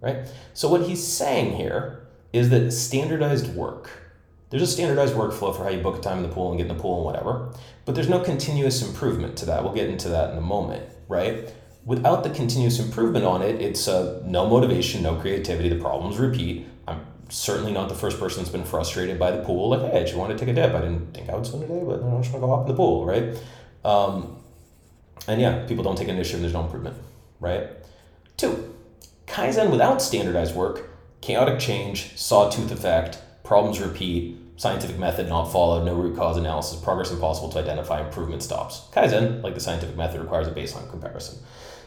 Right? 0.00 0.28
So, 0.54 0.68
what 0.68 0.82
he's 0.82 1.04
saying 1.04 1.56
here 1.56 2.06
is 2.32 2.50
that 2.50 2.70
standardized 2.70 3.54
work, 3.54 3.90
there's 4.52 4.62
a 4.62 4.66
standardized 4.66 5.14
workflow 5.14 5.56
for 5.56 5.64
how 5.64 5.70
you 5.70 5.80
book 5.80 5.96
a 5.96 6.00
time 6.00 6.18
in 6.18 6.22
the 6.24 6.28
pool 6.28 6.50
and 6.50 6.58
get 6.58 6.68
in 6.68 6.76
the 6.76 6.80
pool 6.80 6.96
and 6.96 7.06
whatever, 7.06 7.54
but 7.86 7.94
there's 7.94 8.10
no 8.10 8.20
continuous 8.20 8.86
improvement 8.86 9.34
to 9.38 9.46
that. 9.46 9.64
We'll 9.64 9.72
get 9.72 9.88
into 9.88 10.10
that 10.10 10.30
in 10.30 10.36
a 10.36 10.42
moment, 10.42 10.84
right? 11.08 11.50
Without 11.86 12.22
the 12.22 12.28
continuous 12.28 12.78
improvement 12.78 13.24
on 13.24 13.40
it, 13.40 13.62
it's 13.62 13.88
uh, 13.88 14.22
no 14.26 14.46
motivation, 14.46 15.02
no 15.02 15.14
creativity, 15.14 15.70
the 15.70 15.80
problems 15.80 16.18
repeat. 16.18 16.66
I'm 16.86 17.00
certainly 17.30 17.72
not 17.72 17.88
the 17.88 17.94
first 17.94 18.20
person 18.20 18.42
that's 18.42 18.52
been 18.52 18.66
frustrated 18.66 19.18
by 19.18 19.30
the 19.30 19.42
pool. 19.42 19.70
Like, 19.70 19.90
hey, 19.90 20.00
I 20.00 20.04
just 20.04 20.16
want 20.16 20.38
to 20.38 20.38
take 20.38 20.52
a 20.52 20.54
dip. 20.54 20.74
I 20.74 20.82
didn't 20.82 21.14
think 21.14 21.30
I 21.30 21.34
would 21.34 21.46
swim 21.46 21.62
today, 21.62 21.82
but 21.82 22.02
I 22.02 22.20
just 22.20 22.30
want 22.30 22.32
to 22.32 22.38
go 22.40 22.48
hop 22.48 22.66
in 22.66 22.68
the 22.68 22.74
pool, 22.74 23.06
right? 23.06 23.34
Um, 23.86 24.36
and 25.26 25.40
yeah, 25.40 25.64
people 25.66 25.82
don't 25.82 25.96
take 25.96 26.08
initiative. 26.08 26.42
There's 26.42 26.52
no 26.52 26.64
improvement, 26.64 26.98
right? 27.40 27.70
Two, 28.36 28.74
Kaizen 29.26 29.70
without 29.70 30.02
standardized 30.02 30.54
work, 30.54 30.90
chaotic 31.22 31.58
change, 31.58 32.18
sawtooth 32.18 32.70
effect, 32.70 33.18
problems 33.44 33.80
repeat, 33.80 34.36
scientific 34.56 34.98
method 34.98 35.28
not 35.28 35.46
followed, 35.46 35.84
no 35.84 35.94
root 35.94 36.16
cause 36.16 36.36
analysis, 36.36 36.78
progress 36.80 37.10
impossible 37.10 37.48
to 37.50 37.58
identify, 37.58 38.04
improvement 38.04 38.42
stops. 38.42 38.88
Kaizen, 38.92 39.42
like 39.42 39.54
the 39.54 39.60
scientific 39.60 39.96
method, 39.96 40.20
requires 40.20 40.46
a 40.46 40.52
baseline 40.52 40.88
comparison. 40.90 41.38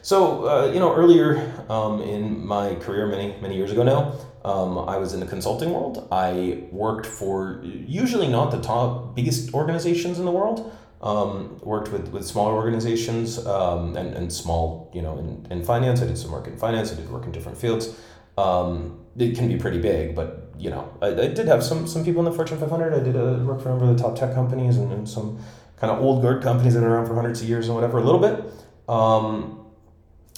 So, 0.01 0.47
uh, 0.47 0.71
you 0.71 0.79
know, 0.79 0.93
earlier 0.93 1.51
um, 1.67 2.01
in 2.01 2.45
my 2.45 2.75
career, 2.75 3.07
many, 3.07 3.35
many 3.41 3.55
years 3.55 3.71
ago 3.71 3.81
now, 3.81 4.13
um, 4.43 4.77
I 4.77 4.97
was 4.97 5.15
in 5.15 5.19
the 5.19 5.25
consulting 5.25 5.73
world. 5.73 6.07
I 6.11 6.65
worked 6.71 7.07
for 7.07 7.59
usually 7.63 8.27
not 8.27 8.51
the 8.51 8.61
top 8.61 9.15
biggest 9.15 9.53
organizations 9.53 10.19
in 10.19 10.25
the 10.25 10.31
world. 10.31 10.71
Um, 11.01 11.59
worked 11.61 11.91
with, 11.91 12.09
with 12.09 12.25
smaller 12.25 12.53
organizations 12.53 13.43
um, 13.45 13.95
and, 13.95 14.13
and 14.13 14.31
small, 14.31 14.91
you 14.93 15.01
know, 15.01 15.17
in, 15.17 15.47
in 15.51 15.63
finance. 15.63 16.01
I 16.01 16.05
did 16.05 16.17
some 16.17 16.31
work 16.31 16.47
in 16.47 16.57
finance. 16.57 16.91
I 16.91 16.95
did 16.95 17.09
work 17.09 17.25
in 17.25 17.31
different 17.31 17.57
fields. 17.57 17.99
Um, 18.37 19.05
it 19.17 19.35
can 19.35 19.47
be 19.47 19.57
pretty 19.57 19.79
big, 19.79 20.15
but 20.15 20.44
you 20.57 20.69
know, 20.69 20.97
I, 21.01 21.07
I 21.07 21.27
did 21.27 21.47
have 21.47 21.63
some 21.63 21.87
some 21.87 22.03
people 22.03 22.25
in 22.25 22.25
the 22.25 22.31
Fortune 22.31 22.57
500. 22.57 22.93
I 22.93 22.99
did 22.99 23.15
uh, 23.15 23.43
work 23.43 23.61
for 23.61 23.69
a 23.69 23.71
number 23.71 23.85
of 23.85 23.97
the 23.97 24.01
top 24.01 24.15
tech 24.15 24.33
companies 24.33 24.77
and, 24.77 24.91
and 24.91 25.07
some 25.07 25.39
kind 25.77 25.91
of 25.91 26.01
old 26.01 26.21
guard 26.21 26.41
companies 26.41 26.73
that 26.73 26.83
are 26.83 26.95
around 26.95 27.07
for 27.07 27.15
hundreds 27.15 27.41
of 27.41 27.49
years 27.49 27.67
and 27.67 27.75
whatever, 27.75 27.97
a 27.97 28.03
little 28.03 28.19
bit. 28.19 28.43
Um, 28.87 29.65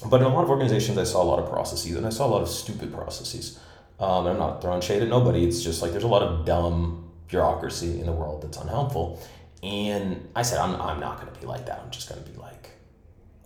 but 0.09 0.21
in 0.21 0.27
a 0.27 0.29
lot 0.29 0.43
of 0.43 0.49
organizations, 0.49 0.97
I 0.97 1.03
saw 1.03 1.23
a 1.23 1.25
lot 1.25 1.39
of 1.39 1.49
processes, 1.49 1.95
and 1.95 2.05
I 2.05 2.09
saw 2.09 2.27
a 2.27 2.31
lot 2.31 2.41
of 2.41 2.49
stupid 2.49 2.93
processes. 2.93 3.59
Um, 3.99 4.27
I'm 4.27 4.37
not 4.37 4.61
throwing 4.61 4.81
shade 4.81 5.01
at 5.01 5.09
nobody. 5.09 5.43
It's 5.43 5.63
just 5.63 5.81
like 5.81 5.91
there's 5.91 6.03
a 6.03 6.07
lot 6.07 6.21
of 6.21 6.45
dumb 6.45 7.11
bureaucracy 7.27 7.99
in 7.99 8.05
the 8.05 8.11
world 8.11 8.43
that's 8.43 8.57
unhelpful. 8.57 9.21
And 9.63 10.29
I 10.35 10.43
said, 10.43 10.59
I'm, 10.59 10.79
I'm 10.79 10.99
not 10.99 11.19
going 11.19 11.33
to 11.33 11.39
be 11.39 11.47
like 11.47 11.65
that. 11.65 11.81
I'm 11.83 11.89
just 11.89 12.07
going 12.07 12.23
to 12.23 12.29
be 12.29 12.37
like, 12.37 12.69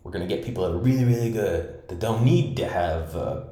we're 0.03 0.11
going 0.11 0.27
to 0.27 0.33
get 0.33 0.43
people 0.45 0.65
that 0.65 0.75
are 0.75 0.79
really, 0.79 1.05
really 1.05 1.31
good, 1.31 1.87
that 1.87 1.99
don't 1.99 2.25
need 2.25 2.57
to 2.57 2.67
have 2.67 3.15
uh, 3.15 3.43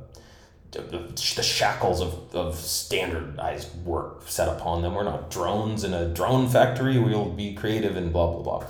the 0.72 1.44
shackles 1.44 2.02
of, 2.02 2.36
of 2.36 2.56
standardized 2.56 3.76
work 3.84 4.28
set 4.28 4.48
upon 4.48 4.82
them. 4.82 4.94
We're 4.94 5.04
not 5.04 5.32
drones 5.32 5.84
in 5.84 5.94
a 5.94 6.08
drone 6.08 6.48
factory. 6.48 7.00
We'll 7.00 7.32
be 7.32 7.54
creative 7.54 7.98
and 7.98 8.14
blah, 8.14 8.32
blah, 8.32 8.42
blah. 8.44 8.68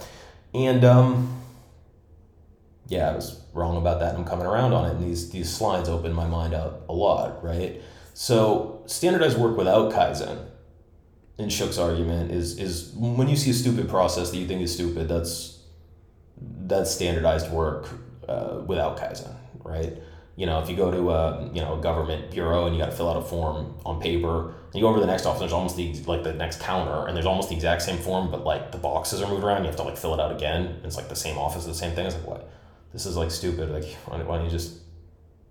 And 0.53 0.83
um, 0.85 1.41
yeah, 2.87 3.09
I 3.09 3.15
was 3.15 3.41
wrong 3.53 3.77
about 3.77 3.99
that. 3.99 4.15
I'm 4.15 4.25
coming 4.25 4.45
around 4.45 4.73
on 4.73 4.85
it. 4.85 4.95
And 4.95 5.03
these, 5.03 5.29
these 5.31 5.49
slides 5.53 5.89
open 5.89 6.13
my 6.13 6.27
mind 6.27 6.53
up 6.53 6.87
a 6.87 6.93
lot, 6.93 7.43
right? 7.43 7.81
So 8.13 8.83
standardized 8.85 9.37
work 9.37 9.57
without 9.57 9.91
Kaizen, 9.91 10.45
in 11.37 11.47
Shook's 11.47 11.77
argument, 11.77 12.31
is 12.31 12.59
is 12.59 12.91
when 12.93 13.29
you 13.29 13.37
see 13.37 13.51
a 13.51 13.53
stupid 13.53 13.87
process 13.87 14.29
that 14.29 14.37
you 14.37 14.45
think 14.45 14.61
is 14.61 14.73
stupid, 14.73 15.07
that's 15.07 15.63
that's 16.37 16.91
standardized 16.91 17.49
work 17.49 17.87
uh, 18.27 18.61
without 18.67 18.97
Kaizen, 18.97 19.33
right? 19.63 19.97
You 20.39 20.45
know, 20.45 20.61
if 20.61 20.69
you 20.69 20.75
go 20.77 20.89
to 20.89 21.11
a 21.11 21.51
you 21.53 21.61
know 21.61 21.77
a 21.77 21.81
government 21.81 22.31
bureau 22.31 22.65
and 22.65 22.73
you 22.73 22.81
got 22.81 22.89
to 22.89 22.95
fill 22.95 23.09
out 23.09 23.17
a 23.17 23.21
form 23.21 23.75
on 23.85 23.99
paper, 23.99 24.53
and 24.67 24.73
you 24.73 24.79
go 24.79 24.87
over 24.87 24.95
to 24.95 25.01
the 25.01 25.11
next 25.11 25.25
office, 25.25 25.41
there's 25.41 25.51
almost 25.51 25.75
the 25.75 25.93
like 26.07 26.23
the 26.23 26.31
next 26.31 26.61
counter, 26.61 27.07
and 27.07 27.13
there's 27.13 27.25
almost 27.25 27.49
the 27.49 27.55
exact 27.55 27.81
same 27.81 27.97
form, 27.97 28.31
but 28.31 28.45
like 28.45 28.71
the 28.71 28.77
boxes 28.77 29.21
are 29.21 29.27
moved 29.27 29.43
around, 29.43 29.63
you 29.63 29.67
have 29.67 29.75
to 29.75 29.83
like 29.83 29.97
fill 29.97 30.13
it 30.13 30.19
out 30.21 30.33
again. 30.33 30.65
And 30.65 30.85
it's 30.85 30.95
like 30.95 31.09
the 31.09 31.15
same 31.15 31.37
office, 31.37 31.65
the 31.65 31.73
same 31.73 31.93
thing. 31.93 32.05
It's 32.05 32.15
like 32.15 32.25
what? 32.25 32.49
This 32.93 33.05
is 33.05 33.17
like 33.17 33.31
stupid. 33.31 33.69
Like 33.69 33.83
why, 34.05 34.23
why 34.23 34.37
don't 34.37 34.45
you 34.45 34.51
just 34.51 34.77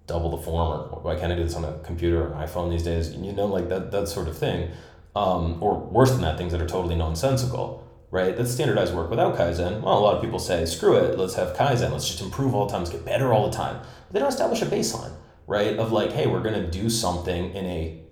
double 0.06 0.30
the 0.30 0.42
form 0.42 0.68
or 0.90 1.00
why 1.02 1.16
can't 1.16 1.30
I 1.30 1.36
do 1.36 1.44
this 1.44 1.54
on 1.54 1.66
a 1.66 1.78
computer 1.80 2.22
or 2.22 2.32
an 2.32 2.48
iPhone 2.48 2.70
these 2.70 2.82
days? 2.82 3.12
You 3.12 3.32
know, 3.34 3.44
like 3.44 3.68
that 3.68 3.90
that 3.90 4.08
sort 4.08 4.26
of 4.26 4.38
thing. 4.38 4.70
Um, 5.14 5.62
or 5.62 5.78
worse 5.78 6.12
than 6.12 6.22
that, 6.22 6.38
things 6.38 6.52
that 6.52 6.62
are 6.62 6.66
totally 6.66 6.94
nonsensical, 6.94 7.86
right? 8.10 8.36
That's 8.36 8.50
standardized 8.50 8.94
work 8.94 9.10
without 9.10 9.36
Kaizen. 9.36 9.82
Well, 9.82 9.98
a 9.98 10.00
lot 10.00 10.16
of 10.16 10.22
people 10.22 10.38
say, 10.38 10.64
screw 10.64 10.96
it, 10.96 11.18
let's 11.18 11.34
have 11.34 11.56
Kaizen, 11.56 11.92
let's 11.92 12.08
just 12.08 12.20
improve 12.20 12.54
all 12.54 12.66
the 12.66 12.72
time, 12.72 12.82
let's 12.82 12.92
get 12.92 13.04
better 13.04 13.32
all 13.32 13.48
the 13.48 13.56
time. 13.56 13.78
But 13.78 14.12
they 14.12 14.18
don't 14.20 14.28
establish 14.28 14.62
a 14.62 14.66
baseline, 14.66 15.12
right? 15.46 15.78
Of 15.78 15.92
like, 15.92 16.12
hey, 16.12 16.26
we're 16.26 16.42
gonna 16.42 16.70
do 16.70 16.88
something 16.88 17.52
in 17.54 17.64
a 17.66 18.02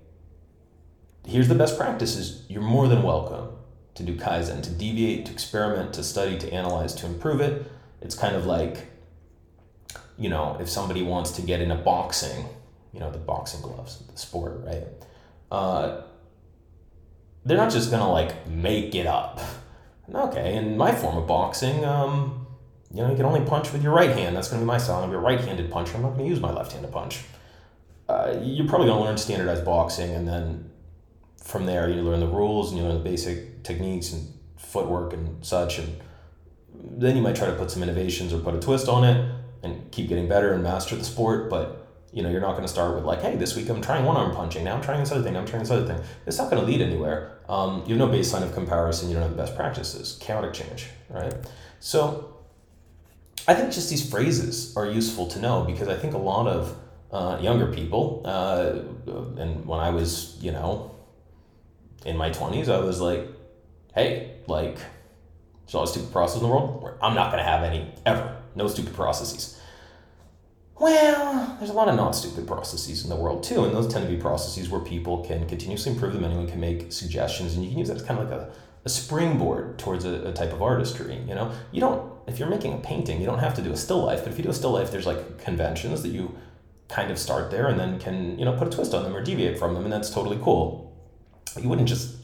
here's 1.26 1.48
the 1.48 1.54
best 1.54 1.76
practices. 1.76 2.44
You're 2.48 2.62
more 2.62 2.88
than 2.88 3.02
welcome 3.02 3.48
to 3.94 4.02
do 4.02 4.14
Kaizen, 4.14 4.62
to 4.62 4.70
deviate, 4.70 5.26
to 5.26 5.32
experiment, 5.32 5.92
to 5.94 6.04
study, 6.04 6.38
to 6.38 6.52
analyze, 6.52 6.94
to 6.96 7.06
improve 7.06 7.40
it. 7.40 7.70
It's 8.00 8.14
kind 8.14 8.36
of 8.36 8.46
like, 8.46 8.86
you 10.16 10.28
know, 10.28 10.56
if 10.60 10.68
somebody 10.68 11.02
wants 11.02 11.32
to 11.32 11.42
get 11.42 11.60
into 11.60 11.74
boxing, 11.74 12.46
you 12.92 13.00
know, 13.00 13.10
the 13.10 13.18
boxing 13.18 13.60
gloves, 13.60 14.02
the 14.10 14.16
sport, 14.16 14.60
right? 14.64 14.84
Uh, 15.50 16.02
they're 17.44 17.56
not 17.56 17.70
just 17.70 17.90
gonna 17.90 18.10
like 18.10 18.46
make 18.48 18.94
it 18.94 19.06
up. 19.06 19.40
Okay, 20.14 20.56
in 20.56 20.76
my 20.76 20.92
form 20.92 21.16
of 21.16 21.26
boxing, 21.26 21.84
um, 21.84 22.46
you 22.92 23.02
know, 23.02 23.10
you 23.10 23.16
can 23.16 23.26
only 23.26 23.40
punch 23.40 23.72
with 23.72 23.82
your 23.82 23.92
right 23.92 24.10
hand. 24.10 24.36
That's 24.36 24.48
gonna 24.48 24.62
be 24.62 24.66
my 24.66 24.78
style. 24.78 25.02
I'm 25.02 25.12
a 25.12 25.18
right-handed 25.18 25.70
puncher. 25.70 25.96
I'm 25.96 26.02
not 26.02 26.12
gonna 26.12 26.28
use 26.28 26.40
my 26.40 26.52
left-handed 26.52 26.92
punch. 26.92 27.24
Uh, 28.08 28.38
you're 28.40 28.68
probably 28.68 28.86
gonna 28.86 29.02
learn 29.02 29.18
standardized 29.18 29.64
boxing, 29.64 30.14
and 30.14 30.28
then 30.28 30.70
from 31.42 31.66
there 31.66 31.88
you 31.88 32.02
learn 32.02 32.20
the 32.20 32.26
rules 32.26 32.70
and 32.70 32.78
you 32.78 32.86
learn 32.86 32.98
the 32.98 33.04
basic 33.04 33.64
techniques 33.64 34.12
and 34.12 34.32
footwork 34.56 35.12
and 35.12 35.44
such, 35.44 35.78
and 35.78 35.96
then 36.72 37.16
you 37.16 37.22
might 37.22 37.34
try 37.34 37.46
to 37.46 37.54
put 37.54 37.70
some 37.70 37.82
innovations 37.82 38.32
or 38.32 38.38
put 38.38 38.54
a 38.54 38.60
twist 38.60 38.88
on 38.88 39.02
it 39.02 39.34
and 39.62 39.90
keep 39.90 40.08
getting 40.08 40.28
better 40.28 40.52
and 40.52 40.62
master 40.62 40.94
the 40.94 41.04
sport. 41.04 41.50
But 41.50 41.85
you 42.12 42.22
know, 42.22 42.30
you're 42.30 42.40
not 42.40 42.52
going 42.52 42.62
to 42.62 42.68
start 42.68 42.94
with 42.94 43.04
like, 43.04 43.20
hey, 43.20 43.36
this 43.36 43.56
week 43.56 43.68
I'm 43.68 43.82
trying 43.82 44.04
one 44.04 44.16
arm 44.16 44.34
punching. 44.34 44.64
Now 44.64 44.76
I'm 44.76 44.82
trying 44.82 45.00
this 45.00 45.12
other 45.12 45.22
thing. 45.22 45.34
Now 45.34 45.40
I'm 45.40 45.46
trying 45.46 45.62
this 45.62 45.70
other 45.70 45.86
thing. 45.86 46.02
It's 46.26 46.38
not 46.38 46.50
going 46.50 46.64
to 46.64 46.66
lead 46.66 46.80
anywhere. 46.80 47.38
Um, 47.48 47.82
you 47.86 47.96
have 47.96 47.98
no 47.98 48.08
baseline 48.08 48.42
of 48.42 48.54
comparison. 48.54 49.08
You 49.08 49.14
don't 49.14 49.22
have 49.22 49.32
the 49.32 49.36
best 49.36 49.54
practices. 49.56 50.18
Chaotic 50.20 50.52
change, 50.52 50.86
right? 51.10 51.34
So 51.80 52.36
I 53.48 53.54
think 53.54 53.72
just 53.72 53.90
these 53.90 54.08
phrases 54.08 54.76
are 54.76 54.86
useful 54.86 55.26
to 55.28 55.40
know 55.40 55.64
because 55.64 55.88
I 55.88 55.96
think 55.96 56.14
a 56.14 56.18
lot 56.18 56.46
of 56.46 56.76
uh, 57.12 57.38
younger 57.40 57.66
people, 57.66 58.22
uh, 58.24 58.80
and 59.40 59.64
when 59.64 59.78
I 59.78 59.90
was, 59.90 60.36
you 60.40 60.52
know, 60.52 60.94
in 62.04 62.16
my 62.16 62.30
20s, 62.30 62.68
I 62.68 62.78
was 62.78 63.00
like, 63.00 63.26
hey, 63.94 64.36
like, 64.46 64.78
there's 65.64 65.74
all 65.74 65.86
stupid 65.86 66.12
processes 66.12 66.42
in 66.42 66.48
the 66.48 66.54
world. 66.54 66.96
I'm 67.02 67.14
not 67.14 67.30
going 67.30 67.42
to 67.42 67.48
have 67.48 67.62
any 67.62 67.92
ever. 68.04 68.36
No 68.54 68.68
stupid 68.68 68.94
processes. 68.94 69.55
Well, 70.78 71.56
there's 71.58 71.70
a 71.70 71.74
lot 71.74 71.88
of 71.88 71.96
not 71.96 72.14
stupid 72.14 72.46
processes 72.46 73.02
in 73.02 73.08
the 73.08 73.16
world 73.16 73.42
too, 73.42 73.64
and 73.64 73.74
those 73.74 73.90
tend 73.90 74.06
to 74.06 74.14
be 74.14 74.20
processes 74.20 74.68
where 74.68 74.80
people 74.80 75.24
can 75.24 75.48
continuously 75.48 75.92
improve 75.92 76.12
them. 76.12 76.24
Anyone 76.24 76.46
can 76.46 76.60
make 76.60 76.92
suggestions, 76.92 77.54
and 77.54 77.64
you 77.64 77.70
can 77.70 77.78
use 77.78 77.88
that 77.88 77.96
as 77.96 78.02
kind 78.02 78.20
of 78.20 78.28
like 78.28 78.38
a, 78.38 78.52
a 78.84 78.88
springboard 78.90 79.78
towards 79.78 80.04
a, 80.04 80.28
a 80.28 80.32
type 80.32 80.52
of 80.52 80.60
artistry. 80.60 81.16
You 81.26 81.34
know, 81.34 81.50
you 81.72 81.80
don't 81.80 82.12
if 82.26 82.38
you're 82.38 82.50
making 82.50 82.74
a 82.74 82.78
painting, 82.78 83.20
you 83.20 83.26
don't 83.26 83.38
have 83.38 83.54
to 83.54 83.62
do 83.62 83.72
a 83.72 83.76
still 83.76 84.04
life, 84.04 84.24
but 84.24 84.32
if 84.32 84.38
you 84.38 84.44
do 84.44 84.50
a 84.50 84.54
still 84.54 84.72
life, 84.72 84.90
there's 84.90 85.06
like 85.06 85.38
conventions 85.38 86.02
that 86.02 86.10
you 86.10 86.36
kind 86.88 87.10
of 87.10 87.18
start 87.18 87.50
there 87.50 87.68
and 87.68 87.80
then 87.80 87.98
can 87.98 88.38
you 88.38 88.44
know 88.44 88.52
put 88.52 88.68
a 88.68 88.70
twist 88.70 88.92
on 88.92 89.02
them 89.02 89.16
or 89.16 89.24
deviate 89.24 89.58
from 89.58 89.72
them, 89.72 89.84
and 89.84 89.92
that's 89.92 90.10
totally 90.10 90.38
cool. 90.42 90.94
You 91.58 91.70
wouldn't 91.70 91.88
just 91.88 92.16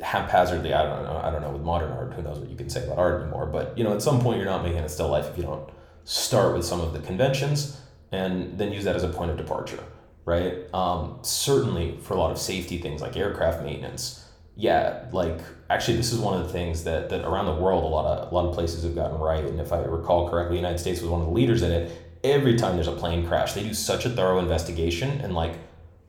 haphazardly. 0.00 0.74
I 0.74 0.82
don't 0.82 1.04
know. 1.04 1.20
I 1.22 1.30
don't 1.30 1.42
know 1.42 1.52
with 1.52 1.62
modern 1.62 1.92
art. 1.92 2.12
Who 2.14 2.22
knows 2.22 2.40
what 2.40 2.50
you 2.50 2.56
can 2.56 2.68
say 2.68 2.84
about 2.84 2.98
art 2.98 3.22
anymore? 3.22 3.46
But 3.46 3.78
you 3.78 3.84
know, 3.84 3.94
at 3.94 4.02
some 4.02 4.20
point, 4.20 4.38
you're 4.38 4.46
not 4.46 4.64
making 4.64 4.80
a 4.80 4.88
still 4.88 5.10
life 5.10 5.28
if 5.30 5.36
you 5.36 5.44
don't 5.44 5.68
start 6.02 6.54
with 6.54 6.64
some 6.64 6.80
of 6.80 6.92
the 6.92 6.98
conventions 6.98 7.80
and 8.14 8.58
then 8.58 8.72
use 8.72 8.84
that 8.84 8.96
as 8.96 9.02
a 9.02 9.08
point 9.08 9.30
of 9.30 9.36
departure, 9.36 9.82
right? 10.24 10.72
Um, 10.72 11.18
certainly 11.22 11.98
for 12.00 12.14
a 12.14 12.16
lot 12.16 12.30
of 12.30 12.38
safety 12.38 12.78
things 12.78 13.02
like 13.02 13.16
aircraft 13.16 13.62
maintenance, 13.62 14.24
yeah, 14.56 15.06
like 15.12 15.40
actually 15.68 15.96
this 15.96 16.12
is 16.12 16.18
one 16.18 16.40
of 16.40 16.46
the 16.46 16.52
things 16.52 16.84
that, 16.84 17.08
that 17.10 17.26
around 17.26 17.46
the 17.46 17.54
world 17.54 17.82
a 17.82 17.86
lot 17.86 18.06
of 18.06 18.30
a 18.30 18.34
lot 18.34 18.46
of 18.46 18.54
places 18.54 18.84
have 18.84 18.94
gotten 18.94 19.18
right. 19.18 19.44
And 19.44 19.60
if 19.60 19.72
I 19.72 19.78
recall 19.78 20.30
correctly, 20.30 20.56
the 20.56 20.60
United 20.62 20.78
States 20.78 21.00
was 21.00 21.10
one 21.10 21.20
of 21.20 21.26
the 21.26 21.32
leaders 21.32 21.62
in 21.62 21.72
it. 21.72 21.90
Every 22.22 22.56
time 22.56 22.76
there's 22.76 22.88
a 22.88 22.92
plane 22.92 23.26
crash, 23.26 23.52
they 23.52 23.62
do 23.62 23.74
such 23.74 24.06
a 24.06 24.10
thorough 24.10 24.38
investigation 24.38 25.20
and 25.20 25.34
like 25.34 25.58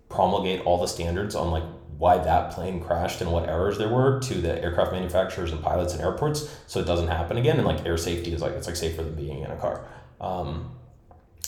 promulgate 0.09 0.61
all 0.65 0.79
the 0.79 0.87
standards 0.87 1.35
on 1.35 1.51
like 1.51 1.63
why 1.97 2.17
that 2.17 2.51
plane 2.51 2.81
crashed 2.81 3.21
and 3.21 3.31
what 3.31 3.47
errors 3.47 3.77
there 3.77 3.89
were 3.89 4.19
to 4.19 4.35
the 4.35 4.61
aircraft 4.61 4.91
manufacturers 4.91 5.51
and 5.51 5.61
pilots 5.63 5.93
and 5.93 6.01
airports 6.01 6.53
so 6.67 6.79
it 6.79 6.85
doesn't 6.85 7.07
happen 7.07 7.37
again 7.37 7.57
and 7.57 7.65
like 7.65 7.85
air 7.85 7.97
safety 7.97 8.33
is 8.33 8.41
like 8.41 8.51
it's 8.51 8.67
like 8.67 8.75
safer 8.75 9.01
than 9.01 9.15
being 9.15 9.43
in 9.43 9.51
a 9.51 9.55
car 9.55 9.87
um, 10.19 10.71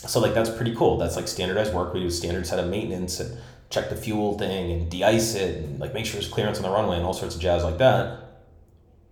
so 0.05 0.19
like 0.19 0.33
that's 0.33 0.49
pretty 0.49 0.75
cool. 0.75 0.97
That's 0.97 1.15
like 1.15 1.27
standardized 1.27 1.73
work. 1.73 1.93
We 1.93 2.01
do 2.01 2.07
a 2.07 2.11
standard 2.11 2.45
set 2.45 2.59
of 2.59 2.69
maintenance 2.69 3.19
and 3.19 3.37
check 3.69 3.89
the 3.89 3.95
fuel 3.95 4.37
thing 4.37 4.71
and 4.71 4.89
de-ice 4.89 5.35
it 5.35 5.63
and 5.63 5.79
like 5.79 5.93
make 5.93 6.05
sure 6.05 6.13
there's 6.13 6.31
clearance 6.31 6.57
on 6.57 6.63
the 6.63 6.69
runway 6.69 6.97
and 6.97 7.05
all 7.05 7.13
sorts 7.13 7.35
of 7.35 7.41
jazz 7.41 7.63
like 7.63 7.77
that. 7.79 8.19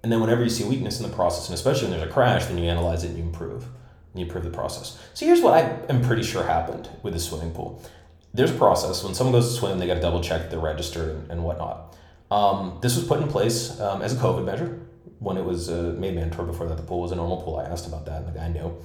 And 0.04 0.12
then 0.12 0.22
whenever 0.22 0.44
you 0.44 0.50
see 0.50 0.64
weakness 0.64 1.02
in 1.02 1.10
the 1.10 1.16
process, 1.16 1.48
and 1.48 1.56
especially 1.56 1.90
when 1.90 1.98
there's 1.98 2.10
a 2.10 2.14
crash, 2.14 2.46
then 2.46 2.60
you 2.60 2.70
analyze 2.70 3.04
it 3.04 3.08
and 3.08 3.18
you 3.18 3.24
improve. 3.24 3.64
And 3.64 4.20
you 4.20 4.26
improve 4.26 4.44
the 4.44 4.52
process. 4.52 5.00
So 5.16 5.26
here's 5.26 5.42
what 5.42 5.56
I 5.56 5.80
am 5.90 6.04
pretty 6.04 6.22
sure 6.22 6.44
happened 6.44 6.90
with 7.02 7.14
the 7.14 7.20
swimming 7.20 7.52
pool. 7.52 7.84
There's 8.34 8.52
a 8.52 8.56
process. 8.56 9.04
When 9.04 9.16
someone 9.16 9.34
goes 9.34 9.52
to 9.52 9.60
swim, 9.60 9.80
they 9.80 9.88
got 9.88 9.96
to 9.96 10.02
double 10.02 10.22
check 10.22 10.52
they're 10.52 10.60
registered 10.60 11.16
and, 11.16 11.32
and 11.32 11.44
whatnot. 11.44 11.98
Um, 12.30 12.78
this 12.82 12.96
was 12.96 13.06
put 13.06 13.20
in 13.20 13.28
place 13.28 13.80
um, 13.80 14.02
as 14.02 14.14
a 14.14 14.18
COVID 14.18 14.46
measure 14.46 14.80
when 15.20 15.38
it 15.38 15.44
was 15.44 15.70
uh, 15.70 15.96
made 15.98 16.16
mandatory. 16.16 16.48
Before 16.48 16.68
that, 16.68 16.78
the 16.78 16.84
pool 16.84 17.02
was 17.02 17.12
a 17.12 17.16
normal 17.16 17.42
pool. 17.42 17.58
I 17.58 17.64
asked 17.64 17.88
about 17.88 18.06
that, 18.06 18.22
and 18.22 18.28
the 18.28 18.38
guy 18.38 18.48
knew. 18.50 18.78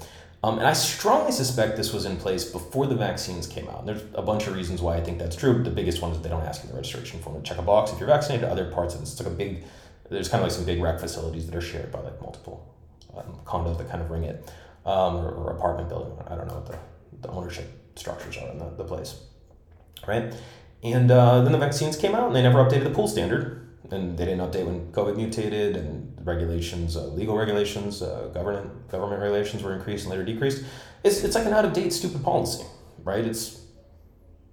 Um, 0.42 0.59
and 0.59 0.66
I 0.66 0.73
strongly 0.73 1.32
suspect 1.32 1.76
this 1.76 1.92
was 1.92 2.06
in 2.06 2.16
place 2.16 2.44
before 2.44 2.87
the 2.87 2.94
vaccines 2.94 3.47
came 3.47 3.68
out. 3.68 3.80
And 3.80 3.88
there's 3.88 4.02
a 4.14 4.23
bunch 4.23 4.47
of 4.47 4.54
reasons 4.54 4.80
why 4.80 4.97
I 4.97 5.00
think 5.02 5.18
that's 5.18 5.37
true. 5.37 5.62
The 5.62 5.70
biggest 5.70 6.00
one 6.00 6.12
is 6.12 6.20
they 6.23 6.30
don't 6.30 6.44
ask 6.44 6.62
you 6.62 6.70
the 6.70 6.76
registration 6.76 7.20
form 7.20 7.42
to 7.42 7.47
check 7.47 7.59
a 7.59 7.62
box 7.62 7.92
if 7.92 7.99
you're 7.99 8.09
vaccinated. 8.09 8.49
Other 8.49 8.70
parts 8.70 8.94
of 8.94 9.00
this, 9.00 9.12
it's 9.12 9.20
like 9.20 9.30
a 9.30 9.37
big, 9.37 9.64
there's 10.09 10.28
kind 10.28 10.42
of 10.42 10.49
like 10.49 10.56
some 10.56 10.64
big 10.64 10.82
rec 10.82 10.99
facilities 10.99 11.47
that 11.47 11.54
are 11.54 11.61
shared 11.61 11.92
by 11.92 12.00
like 12.00 12.20
multiple 12.23 12.75
um, 13.14 13.38
condos 13.44 13.76
that 13.78 13.90
kind 13.90 14.02
of 14.02 14.11
ring 14.11 14.25
it, 14.25 14.50
um, 14.87 15.16
or, 15.16 15.28
or, 15.30 15.50
apartment 15.52 15.88
building. 15.88 16.12
I 16.26 16.37
don't 16.37 16.47
know 16.47 16.54
what 16.54 16.66
the, 16.66 16.78
the 17.20 17.28
ownership 17.28 17.66
structures 17.97 18.38
are 18.38 18.49
in 18.50 18.59
the, 18.59 18.70
the 18.76 18.85
place, 18.85 19.20
right? 20.06 20.32
And 20.82 21.11
uh, 21.11 21.42
then 21.42 21.52
the 21.52 21.59
vaccines 21.59 21.97
came 21.97 22.14
out 22.14 22.26
and 22.26 22.35
they 22.35 22.42
never 22.42 22.64
updated 22.64 22.85
the 22.85 22.90
pool 22.90 23.09
standard. 23.09 23.68
And 23.90 24.16
they 24.16 24.25
didn't 24.25 24.40
update 24.40 24.66
when 24.66 24.92
COVID 24.92 25.16
mutated 25.16 25.76
and 25.76 26.10
regulations, 26.25 26.97
uh, 26.97 27.07
legal 27.07 27.37
regulations, 27.37 28.03
uh, 28.03 28.31
government 28.35 28.89
government 28.91 29.21
regulations 29.21 29.62
were 29.62 29.75
increased 29.75 30.05
and 30.05 30.11
later 30.11 30.25
decreased. 30.25 30.65
It's, 31.03 31.25
it's 31.25 31.35
like 31.35 31.47
an 31.47 31.53
out 31.53 31.65
of 31.65 31.73
date, 31.73 31.93
stupid 31.93 32.23
policy, 32.23 32.65
right? 33.05 33.25
It's 33.25 33.61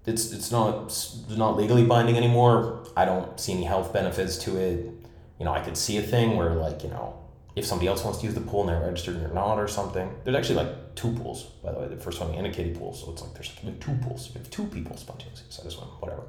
it's 0.05 0.31
it's 0.31 0.51
not 0.51 0.85
it's 0.85 1.27
not 1.29 1.57
legally 1.57 1.85
binding 1.85 2.17
anymore. 2.17 2.85
I 2.95 3.05
don't 3.05 3.39
see 3.39 3.53
any 3.53 3.65
health 3.65 3.91
benefits 3.93 4.37
to 4.39 4.57
it. 4.57 4.91
You 5.39 5.45
know, 5.45 5.51
I 5.51 5.59
could 5.59 5.77
see 5.77 5.97
a 5.97 6.01
thing 6.01 6.37
where 6.37 6.53
like 6.55 6.83
you 6.83 6.89
know 6.89 7.17
if 7.57 7.65
somebody 7.65 7.87
else 7.87 8.03
wants 8.03 8.19
to 8.19 8.25
use 8.25 8.35
the 8.35 8.41
pool 8.41 8.61
and 8.61 8.69
they're 8.69 8.87
registered 8.87 9.15
and 9.15 9.23
you're 9.23 9.33
not 9.33 9.57
or 9.57 9.67
something. 9.67 10.13
There's 10.23 10.37
actually 10.37 10.57
like 10.57 10.95
two 10.95 11.11
pools, 11.13 11.43
by 11.63 11.71
the 11.71 11.79
way. 11.79 11.87
The 11.87 11.97
first 11.97 12.21
one 12.21 12.33
a 12.45 12.51
kiddie 12.51 12.75
pool, 12.75 12.93
so 12.93 13.11
it's 13.11 13.21
like 13.21 13.33
there's 13.33 13.51
like 13.63 13.79
two 13.79 13.95
pools. 13.95 14.29
You 14.33 14.39
have 14.39 14.49
two 14.51 14.65
people 14.67 14.95
spontaneously 14.95 15.47
decide 15.47 15.63
to 15.63 15.71
swim, 15.71 15.87
whatever. 15.99 16.21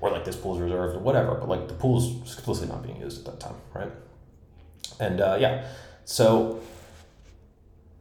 Or 0.00 0.10
like 0.10 0.24
this 0.26 0.36
pool's 0.36 0.60
reserved 0.60 0.96
or 0.96 0.98
whatever, 0.98 1.34
but 1.34 1.48
like 1.48 1.66
the 1.68 1.74
pool's 1.74 2.20
explicitly 2.22 2.68
not 2.68 2.82
being 2.82 3.00
used 3.00 3.26
at 3.26 3.32
that 3.32 3.40
time, 3.40 3.56
right? 3.74 3.90
And 5.00 5.20
uh, 5.20 5.38
yeah, 5.40 5.66
so 6.04 6.60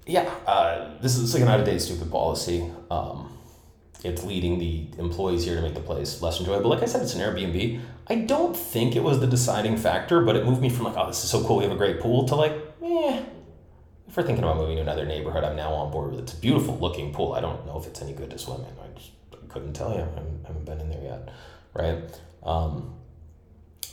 yeah, 0.05 0.29
uh, 0.45 0.97
this 1.01 1.17
is 1.17 1.33
like 1.33 1.43
an 1.43 1.49
out 1.49 1.59
of 1.59 1.65
date, 1.65 1.79
stupid 1.79 2.11
policy. 2.11 2.71
Um, 2.91 3.31
it's 4.03 4.23
leading 4.23 4.59
the 4.59 4.87
employees 4.99 5.45
here 5.45 5.55
to 5.55 5.61
make 5.61 5.73
the 5.73 5.79
place 5.79 6.21
less 6.21 6.39
enjoyable. 6.39 6.69
Like 6.69 6.83
I 6.83 6.85
said, 6.85 7.01
it's 7.01 7.15
an 7.15 7.21
Airbnb. 7.21 7.81
I 8.07 8.15
don't 8.15 8.55
think 8.55 8.95
it 8.95 9.01
was 9.03 9.19
the 9.19 9.25
deciding 9.27 9.77
factor, 9.77 10.21
but 10.21 10.35
it 10.35 10.45
moved 10.45 10.61
me 10.61 10.69
from 10.69 10.85
like, 10.85 10.95
oh, 10.95 11.07
this 11.07 11.23
is 11.23 11.29
so 11.29 11.43
cool, 11.43 11.57
we 11.57 11.63
have 11.63 11.73
a 11.73 11.77
great 11.77 11.99
pool, 11.99 12.27
to 12.27 12.35
like, 12.35 12.53
eh. 12.83 13.23
If 14.07 14.15
we're 14.15 14.23
thinking 14.23 14.43
about 14.43 14.57
moving 14.57 14.75
to 14.75 14.83
another 14.83 15.05
neighborhood, 15.05 15.43
I'm 15.43 15.55
now 15.55 15.73
on 15.73 15.91
board 15.91 16.11
with 16.11 16.19
it. 16.19 16.23
It's 16.23 16.33
a 16.33 16.37
beautiful 16.37 16.77
looking 16.77 17.11
pool. 17.11 17.33
I 17.33 17.41
don't 17.41 17.65
know 17.65 17.79
if 17.79 17.87
it's 17.87 18.01
any 18.01 18.13
good 18.13 18.29
to 18.29 18.37
swim 18.37 18.61
in. 18.61 18.67
I 18.79 18.95
just 18.95 19.11
I 19.33 19.47
couldn't 19.51 19.73
tell 19.73 19.89
you. 19.89 20.01
I 20.01 20.05
haven't, 20.05 20.45
I 20.45 20.47
haven't 20.49 20.65
been 20.65 20.79
in 20.81 20.89
there 20.91 21.01
yet, 21.01 21.29
right? 21.73 22.21
Um, 22.43 22.93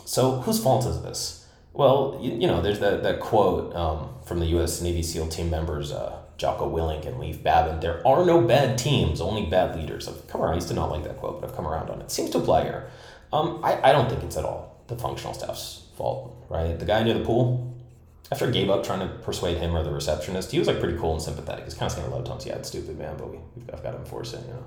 so 0.04 0.42
whose 0.42 0.62
fault 0.62 0.84
is 0.84 1.00
this? 1.00 1.41
Well, 1.74 2.18
you, 2.20 2.32
you 2.32 2.46
know, 2.46 2.60
there's 2.60 2.80
that, 2.80 3.02
that 3.02 3.20
quote 3.20 3.74
um, 3.74 4.10
from 4.26 4.40
the 4.40 4.46
U.S. 4.46 4.82
Navy 4.82 5.02
SEAL 5.02 5.28
team 5.28 5.50
members, 5.50 5.90
uh, 5.90 6.18
Jocko 6.36 6.70
Willink 6.70 7.06
and 7.06 7.18
Leif 7.18 7.42
Babin, 7.42 7.80
there 7.80 8.06
are 8.06 8.26
no 8.26 8.40
bad 8.40 8.76
teams, 8.76 9.20
only 9.20 9.46
bad 9.46 9.76
leaders. 9.76 10.08
I've 10.08 10.26
come 10.28 10.42
around, 10.42 10.52
I 10.52 10.54
used 10.56 10.68
to 10.68 10.74
not 10.74 10.90
like 10.90 11.04
that 11.04 11.18
quote, 11.18 11.40
but 11.40 11.48
I've 11.48 11.56
come 11.56 11.66
around 11.66 11.88
on 11.88 12.00
it. 12.00 12.10
seems 12.10 12.30
to 12.30 12.38
apply 12.38 12.64
here. 12.64 12.90
Um, 13.32 13.60
I, 13.62 13.90
I 13.90 13.92
don't 13.92 14.10
think 14.10 14.22
it's 14.22 14.36
at 14.36 14.44
all 14.44 14.82
the 14.88 14.96
functional 14.96 15.32
staff's 15.32 15.86
fault, 15.96 16.44
right? 16.50 16.78
The 16.78 16.84
guy 16.84 17.02
near 17.02 17.14
the 17.14 17.24
pool, 17.24 17.74
after 18.30 18.46
I 18.46 18.50
gave 18.50 18.68
up 18.68 18.84
trying 18.84 19.00
to 19.00 19.14
persuade 19.18 19.58
him 19.58 19.74
or 19.74 19.82
the 19.82 19.92
receptionist, 19.92 20.50
he 20.50 20.58
was 20.58 20.68
like 20.68 20.80
pretty 20.80 20.98
cool 20.98 21.12
and 21.12 21.22
sympathetic. 21.22 21.64
He's 21.64 21.74
kind 21.74 21.90
of 21.90 21.96
saying 21.96 22.10
a 22.10 22.14
low 22.14 22.22
tones, 22.22 22.44
yeah, 22.44 22.56
it's 22.56 22.68
stupid, 22.68 22.98
man, 22.98 23.16
but 23.16 23.30
we, 23.30 23.38
we've 23.56 23.66
got, 23.66 23.82
got 23.82 23.92
to 23.92 23.98
enforce 23.98 24.34
it, 24.34 24.44
you 24.46 24.52
know. 24.52 24.64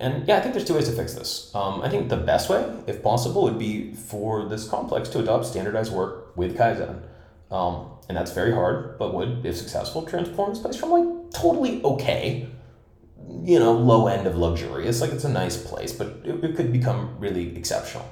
And 0.00 0.26
yeah, 0.26 0.38
I 0.38 0.40
think 0.40 0.54
there's 0.54 0.66
two 0.66 0.74
ways 0.74 0.88
to 0.88 0.96
fix 0.96 1.14
this. 1.14 1.54
Um, 1.54 1.80
I 1.82 1.88
think 1.88 2.08
the 2.08 2.16
best 2.16 2.50
way, 2.50 2.64
if 2.86 3.02
possible, 3.02 3.42
would 3.44 3.58
be 3.58 3.94
for 3.94 4.44
this 4.46 4.68
complex 4.68 5.08
to 5.10 5.20
adopt 5.20 5.46
standardized 5.46 5.92
work 5.92 6.23
with 6.36 6.56
Kaizen. 6.56 7.02
Um, 7.50 7.90
and 8.08 8.16
that's 8.16 8.32
very 8.32 8.52
hard, 8.52 8.98
but 8.98 9.14
would, 9.14 9.44
if 9.46 9.56
successful, 9.56 10.02
transform 10.02 10.50
this 10.50 10.58
place 10.58 10.76
from 10.76 10.90
like 10.90 11.32
totally 11.32 11.82
okay, 11.82 12.48
you 13.42 13.58
know, 13.58 13.72
low 13.72 14.06
end 14.08 14.26
of 14.26 14.36
luxurious, 14.36 15.00
like 15.00 15.12
it's 15.12 15.24
a 15.24 15.28
nice 15.28 15.56
place, 15.56 15.92
but 15.92 16.20
it, 16.24 16.44
it 16.44 16.56
could 16.56 16.72
become 16.72 17.16
really 17.18 17.56
exceptional. 17.56 18.06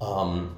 Um, 0.00 0.56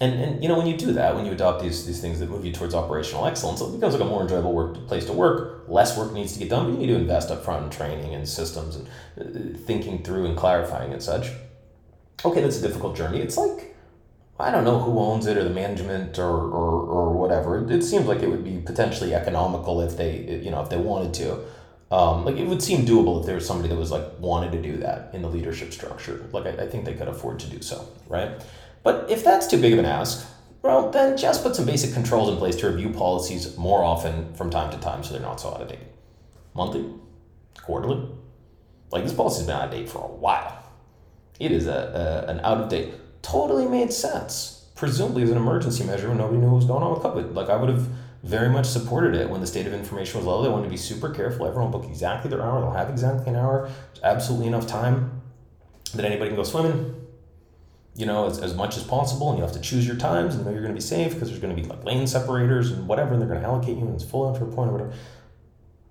and, 0.00 0.20
and 0.20 0.42
you 0.42 0.48
know 0.48 0.56
when 0.56 0.66
you 0.66 0.76
do 0.76 0.92
that 0.92 1.14
when 1.14 1.26
you 1.26 1.32
adopt 1.32 1.62
these, 1.62 1.86
these 1.86 2.00
things 2.00 2.20
that 2.20 2.30
move 2.30 2.44
you 2.44 2.52
towards 2.52 2.74
operational 2.74 3.26
excellence 3.26 3.60
it 3.60 3.72
becomes 3.72 3.94
like 3.94 4.02
a 4.02 4.04
more 4.04 4.22
enjoyable 4.22 4.52
work 4.52 4.86
place 4.86 5.04
to 5.04 5.12
work 5.12 5.64
less 5.68 5.96
work 5.96 6.12
needs 6.12 6.32
to 6.32 6.38
get 6.38 6.48
done 6.48 6.66
but 6.66 6.72
you 6.72 6.78
need 6.78 6.92
to 6.92 6.94
invest 6.94 7.30
up 7.30 7.44
front 7.44 7.64
in 7.64 7.70
training 7.70 8.14
and 8.14 8.28
systems 8.28 8.76
and 8.76 8.88
uh, 9.20 9.58
thinking 9.58 10.02
through 10.02 10.26
and 10.26 10.36
clarifying 10.36 10.92
and 10.92 11.02
such 11.02 11.30
okay 12.24 12.40
that's 12.40 12.58
a 12.58 12.62
difficult 12.62 12.96
journey 12.96 13.20
it's 13.20 13.36
like 13.36 13.74
I 14.40 14.50
don't 14.50 14.64
know 14.64 14.78
who 14.78 14.98
owns 15.00 15.26
it 15.26 15.36
or 15.36 15.44
the 15.44 15.50
management 15.50 16.18
or, 16.18 16.30
or, 16.30 16.82
or 16.82 17.12
whatever. 17.12 17.58
It, 17.64 17.70
it 17.70 17.82
seems 17.82 18.06
like 18.06 18.22
it 18.22 18.28
would 18.28 18.44
be 18.44 18.58
potentially 18.64 19.14
economical 19.14 19.80
if 19.80 19.96
they, 19.96 20.40
you 20.42 20.50
know, 20.50 20.62
if 20.62 20.70
they 20.70 20.76
wanted 20.76 21.14
to. 21.14 21.40
Um, 21.90 22.24
like 22.24 22.36
it 22.36 22.46
would 22.46 22.62
seem 22.62 22.84
doable 22.84 23.18
if 23.20 23.26
there 23.26 23.34
was 23.34 23.46
somebody 23.46 23.70
that 23.70 23.76
was 23.76 23.90
like 23.90 24.04
wanted 24.18 24.52
to 24.52 24.62
do 24.62 24.76
that 24.78 25.10
in 25.14 25.22
the 25.22 25.28
leadership 25.28 25.72
structure. 25.72 26.28
Like 26.32 26.46
I, 26.46 26.64
I 26.64 26.68
think 26.68 26.84
they 26.84 26.94
could 26.94 27.08
afford 27.08 27.40
to 27.40 27.50
do 27.50 27.62
so, 27.62 27.88
right? 28.08 28.44
But 28.82 29.10
if 29.10 29.24
that's 29.24 29.46
too 29.46 29.60
big 29.60 29.72
of 29.72 29.78
an 29.78 29.86
ask, 29.86 30.26
well, 30.62 30.90
then 30.90 31.16
just 31.16 31.42
put 31.42 31.56
some 31.56 31.64
basic 31.64 31.94
controls 31.94 32.28
in 32.28 32.36
place 32.36 32.56
to 32.56 32.70
review 32.70 32.90
policies 32.90 33.56
more 33.56 33.82
often 33.82 34.34
from 34.34 34.50
time 34.50 34.70
to 34.70 34.78
time 34.78 35.02
so 35.02 35.12
they're 35.12 35.22
not 35.22 35.40
so 35.40 35.48
out 35.48 35.62
of 35.62 35.68
date. 35.68 35.78
Monthly, 36.54 36.92
quarterly. 37.62 38.08
Like 38.90 39.04
this 39.04 39.12
policy's 39.12 39.46
been 39.46 39.56
out 39.56 39.66
of 39.66 39.70
date 39.70 39.88
for 39.88 40.04
a 40.04 40.08
while. 40.08 40.62
It 41.40 41.52
is 41.52 41.66
a, 41.66 42.26
a 42.26 42.30
an 42.30 42.40
out 42.40 42.58
of 42.58 42.68
date. 42.68 42.92
Totally 43.22 43.66
made 43.66 43.92
sense. 43.92 44.66
Presumably 44.74 45.22
as 45.22 45.30
an 45.30 45.36
emergency 45.36 45.84
measure 45.84 46.08
when 46.08 46.18
nobody 46.18 46.38
knew 46.38 46.48
what 46.48 46.56
was 46.56 46.64
going 46.64 46.82
on 46.82 46.92
with 46.92 47.02
COVID. 47.02 47.34
Like 47.34 47.48
I 47.48 47.56
would 47.56 47.68
have 47.68 47.88
very 48.22 48.48
much 48.48 48.66
supported 48.66 49.14
it 49.14 49.28
when 49.28 49.40
the 49.40 49.46
state 49.46 49.66
of 49.66 49.72
information 49.72 50.18
was 50.18 50.26
low. 50.26 50.42
They 50.42 50.48
wanted 50.48 50.64
to 50.64 50.70
be 50.70 50.76
super 50.76 51.10
careful. 51.10 51.46
Everyone 51.46 51.70
book 51.70 51.84
exactly 51.84 52.30
their 52.30 52.42
hour. 52.42 52.60
They'll 52.60 52.70
have 52.70 52.90
exactly 52.90 53.28
an 53.28 53.36
hour. 53.36 53.70
There's 53.92 54.04
absolutely 54.04 54.46
enough 54.46 54.66
time 54.66 55.20
that 55.94 56.04
anybody 56.04 56.30
can 56.30 56.36
go 56.36 56.44
swimming 56.44 56.98
you 57.98 58.06
know, 58.06 58.26
as, 58.26 58.38
as 58.38 58.54
much 58.54 58.76
as 58.76 58.84
possible, 58.84 59.28
and 59.30 59.38
you 59.38 59.44
have 59.44 59.52
to 59.52 59.60
choose 59.60 59.84
your 59.84 59.96
times 59.96 60.36
and 60.36 60.44
know 60.44 60.52
you're 60.52 60.62
going 60.62 60.72
to 60.72 60.78
be 60.78 60.80
safe 60.80 61.14
because 61.14 61.28
there's 61.28 61.40
going 61.40 61.54
to 61.54 61.60
be 61.60 61.68
like 61.68 61.84
lane 61.84 62.06
separators 62.06 62.70
and 62.70 62.86
whatever, 62.86 63.12
and 63.12 63.20
they're 63.20 63.28
going 63.28 63.40
to 63.40 63.46
allocate 63.46 63.76
you 63.76 63.84
and 63.84 63.94
it's 63.96 64.04
full 64.04 64.32
a 64.32 64.38
point 64.38 64.70
or 64.70 64.72
whatever. 64.72 64.92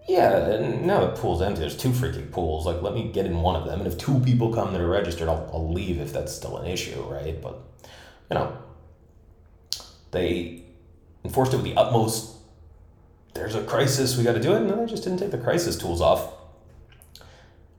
Yeah, 0.08 0.38
and 0.38 0.88
now 0.88 1.02
the 1.02 1.12
pool's 1.12 1.42
empty. 1.42 1.60
There's 1.60 1.76
two 1.76 1.90
freaking 1.90 2.32
pools. 2.32 2.66
Like, 2.66 2.82
let 2.82 2.94
me 2.94 3.12
get 3.12 3.26
in 3.26 3.42
one 3.42 3.56
of 3.56 3.66
them, 3.66 3.80
and 3.80 3.88
if 3.88 3.98
two 3.98 4.20
people 4.20 4.54
come 4.54 4.72
that 4.72 4.82
are 4.82 4.88
registered, 4.88 5.28
I'll, 5.28 5.50
I'll 5.54 5.72
leave 5.72 6.00
if 6.00 6.14
that's 6.14 6.34
still 6.34 6.58
an 6.58 6.68
issue, 6.68 7.02
right? 7.04 7.42
But, 7.42 7.60
you 8.32 8.36
know, 8.36 8.58
they 10.12 10.64
enforced 11.26 11.54
it 11.54 11.58
with 11.58 11.66
the 11.66 11.76
utmost. 11.76 12.36
There's 13.34 13.56
a 13.56 13.64
crisis, 13.64 14.18
we 14.18 14.24
got 14.24 14.34
to 14.34 14.42
do 14.42 14.54
it, 14.54 14.62
and 14.62 14.70
then 14.70 14.78
they 14.80 14.86
just 14.86 15.04
didn't 15.04 15.20
take 15.20 15.32
the 15.32 15.38
crisis 15.38 15.78
tools 15.78 16.00
off. 16.00 16.34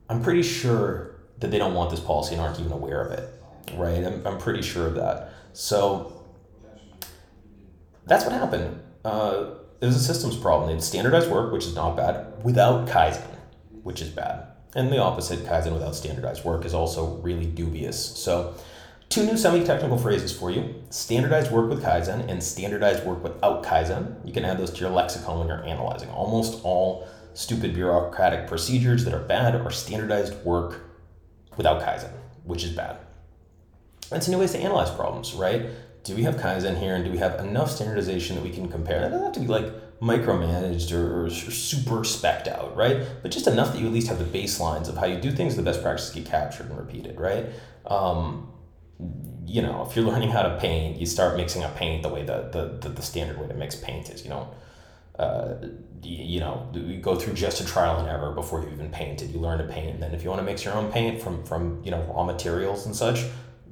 I'm 0.07 0.21
pretty 0.21 0.43
sure 0.43 1.15
that 1.39 1.49
they 1.49 1.57
don't 1.57 1.73
want 1.73 1.89
this 1.89 1.99
policy 1.99 2.35
and 2.35 2.41
aren't 2.41 2.59
even 2.59 2.71
aware 2.71 3.01
of 3.01 3.11
it 3.11 3.39
right? 3.75 4.03
I'm, 4.03 4.25
I'm 4.25 4.37
pretty 4.37 4.61
sure 4.61 4.87
of 4.87 4.95
that. 4.95 5.33
So 5.53 6.23
that's 8.05 8.25
what 8.25 8.33
happened. 8.33 8.81
Uh, 9.03 9.51
it 9.81 9.85
was 9.85 9.95
a 9.95 9.99
systems 9.99 10.35
problem. 10.35 10.67
They 10.67 10.73
had 10.73 10.83
standardized 10.83 11.29
work, 11.29 11.51
which 11.51 11.65
is 11.65 11.75
not 11.75 11.95
bad, 11.95 12.43
without 12.43 12.87
Kaizen, 12.87 13.35
which 13.83 14.01
is 14.01 14.09
bad. 14.09 14.47
And 14.75 14.91
the 14.91 14.99
opposite, 14.99 15.39
Kaizen 15.45 15.73
without 15.73 15.95
standardized 15.95 16.43
work, 16.43 16.65
is 16.65 16.73
also 16.73 17.15
really 17.17 17.45
dubious. 17.45 18.17
So, 18.17 18.53
two 19.07 19.25
new 19.25 19.37
semi 19.37 19.63
technical 19.63 19.97
phrases 19.97 20.31
for 20.31 20.51
you 20.51 20.75
standardized 20.89 21.51
work 21.51 21.69
with 21.69 21.83
Kaizen 21.83 22.29
and 22.29 22.43
standardized 22.43 23.05
work 23.05 23.23
without 23.23 23.63
Kaizen. 23.63 24.25
You 24.25 24.33
can 24.33 24.45
add 24.45 24.59
those 24.59 24.71
to 24.71 24.79
your 24.81 24.91
lexicon 24.91 25.39
when 25.39 25.47
you're 25.47 25.65
analyzing. 25.65 26.09
Almost 26.09 26.59
all 26.63 27.07
stupid 27.33 27.73
bureaucratic 27.73 28.47
procedures 28.47 29.05
that 29.05 29.13
are 29.13 29.23
bad 29.23 29.55
are 29.55 29.71
standardized 29.71 30.35
work 30.43 30.81
without 31.57 31.81
Kaizen, 31.81 32.11
which 32.43 32.63
is 32.63 32.71
bad. 32.71 32.97
It's 34.11 34.27
new 34.27 34.39
ways 34.39 34.51
to 34.51 34.59
analyze 34.59 34.91
problems, 34.91 35.33
right? 35.33 35.67
Do 36.03 36.15
we 36.15 36.23
have 36.23 36.35
Kaizen 36.35 36.79
here 36.79 36.95
and 36.95 37.03
do 37.03 37.11
we 37.11 37.17
have 37.17 37.39
enough 37.39 37.71
standardization 37.71 38.35
that 38.35 38.43
we 38.43 38.51
can 38.51 38.69
compare? 38.69 39.01
That 39.01 39.09
doesn't 39.09 39.25
have 39.25 39.33
to 39.33 39.39
be 39.39 39.47
like 39.47 39.99
micromanaged 39.99 40.91
or, 40.93 41.25
or 41.25 41.29
super 41.29 42.03
specked 42.03 42.47
out, 42.47 42.75
right? 42.75 43.01
But 43.21 43.31
just 43.31 43.47
enough 43.47 43.73
that 43.73 43.79
you 43.79 43.87
at 43.87 43.93
least 43.93 44.07
have 44.07 44.19
the 44.19 44.39
baselines 44.39 44.87
of 44.87 44.97
how 44.97 45.05
you 45.05 45.19
do 45.19 45.31
things, 45.31 45.55
the 45.55 45.61
best 45.61 45.81
practices 45.81 46.15
get 46.15 46.25
captured 46.25 46.69
and 46.69 46.77
repeated, 46.77 47.19
right? 47.19 47.47
Um, 47.85 48.51
you 49.45 49.61
know, 49.61 49.85
if 49.87 49.95
you're 49.95 50.05
learning 50.05 50.29
how 50.29 50.43
to 50.43 50.57
paint, 50.57 50.97
you 50.97 51.05
start 51.05 51.35
mixing 51.35 51.63
up 51.63 51.75
paint 51.75 52.03
the 52.03 52.09
way 52.09 52.23
the, 52.23 52.49
the, 52.51 52.79
the, 52.81 52.89
the 52.95 53.01
standard 53.01 53.39
way 53.39 53.47
to 53.47 53.53
mix 53.53 53.75
paint 53.75 54.09
is, 54.09 54.23
you 54.23 54.29
know. 54.29 54.49
Uh, 55.17 55.55
you, 56.01 56.23
you 56.35 56.39
know, 56.39 56.69
you 56.73 56.97
go 56.97 57.13
through 57.13 57.33
just 57.33 57.59
a 57.59 57.65
trial 57.65 57.99
and 57.99 58.07
error 58.07 58.31
before 58.31 58.61
you 58.61 58.69
even 58.69 58.89
paint 58.89 59.21
it. 59.21 59.31
You 59.31 59.39
learn 59.39 59.57
to 59.57 59.65
paint, 59.65 59.95
and 59.95 60.01
then 60.01 60.13
if 60.13 60.23
you 60.23 60.29
want 60.29 60.39
to 60.39 60.45
mix 60.45 60.63
your 60.63 60.73
own 60.75 60.89
paint 60.93 61.21
from 61.21 61.43
from 61.43 61.81
you 61.83 61.91
know 61.91 62.01
raw 62.03 62.23
materials 62.23 62.85
and 62.85 62.95
such, 62.95 63.25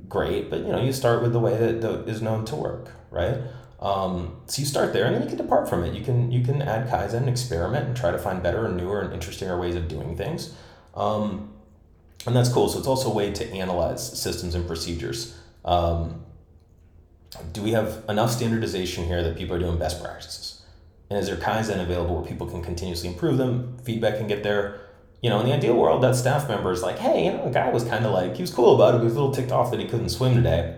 great, 0.08 0.50
but 0.50 0.60
you 0.60 0.68
know, 0.68 0.82
you 0.82 0.94
start 0.94 1.22
with 1.22 1.34
the 1.34 1.40
way 1.40 1.58
that 1.58 1.82
the, 1.82 2.04
is 2.06 2.22
known 2.22 2.46
to 2.46 2.56
work, 2.56 2.92
right? 3.12 3.38
Um, 3.80 4.42
so 4.48 4.62
you 4.62 4.66
start 4.66 4.94
there, 4.94 5.06
and 5.06 5.16
then 5.16 5.24
you 5.24 5.28
can 5.28 5.38
depart 5.38 5.70
from 5.70 5.84
it. 5.84 5.94
You 5.94 6.04
can 6.04 6.32
you 6.32 6.44
can 6.44 6.62
add 6.62 6.88
kaizen, 6.90 7.28
experiment, 7.28 7.88
and 7.88 7.96
try 7.96 8.12
to 8.12 8.18
find 8.18 8.42
better 8.42 8.66
and 8.66 8.78
newer 8.78 9.02
and 9.02 9.14
interesting 9.14 9.50
ways 9.60 9.76
of 9.76 9.88
doing 9.88 10.18
things, 10.18 10.56
um, 10.96 11.54
and 12.26 12.36
that's 12.36 12.50
cool. 12.50 12.70
So 12.70 12.80
it's 12.80 12.88
also 12.88 13.12
a 13.12 13.14
way 13.14 13.32
to 13.32 13.54
analyze 13.54 14.20
systems 14.20 14.56
and 14.56 14.66
procedures. 14.66 15.38
Um, 15.64 16.24
do 17.54 17.62
we 17.62 17.72
have 17.72 18.04
enough 18.10 18.32
standardization 18.32 19.06
here 19.06 19.22
that 19.22 19.38
people 19.38 19.56
are 19.56 19.60
doing 19.60 19.78
best 19.78 20.02
practices? 20.02 20.62
And 21.10 21.20
is 21.20 21.28
there 21.28 21.38
kaizen 21.38 21.82
available 21.82 22.16
where 22.16 22.26
people 22.26 22.48
can 22.48 22.64
continuously 22.64 23.10
improve 23.10 23.38
them? 23.38 23.78
Feedback 23.84 24.18
can 24.18 24.28
get 24.28 24.44
there 24.44 24.87
you 25.22 25.30
know, 25.30 25.40
in 25.40 25.48
the 25.48 25.54
ideal 25.54 25.76
world, 25.76 26.04
that 26.04 26.16
staff 26.16 26.48
member 26.48 26.72
is 26.72 26.84
like, 26.84 27.00
hey, 27.00 27.26
you 27.26 27.32
know, 27.32 27.46
the 27.46 27.52
guy 27.52 27.70
was 27.70 27.84
kind 27.84 28.06
of 28.06 28.12
like, 28.12 28.36
he 28.36 28.44
was 28.44 28.52
cool 28.52 28.76
about 28.76 28.96
it, 28.96 29.00
he 29.00 29.04
was 29.06 29.14
a 29.14 29.20
little 29.20 29.34
ticked 29.34 29.52
off 29.52 29.72
that 29.72 29.80
he 29.80 29.88
couldn't 29.88 30.10
swim 30.10 30.36
today. 30.36 30.78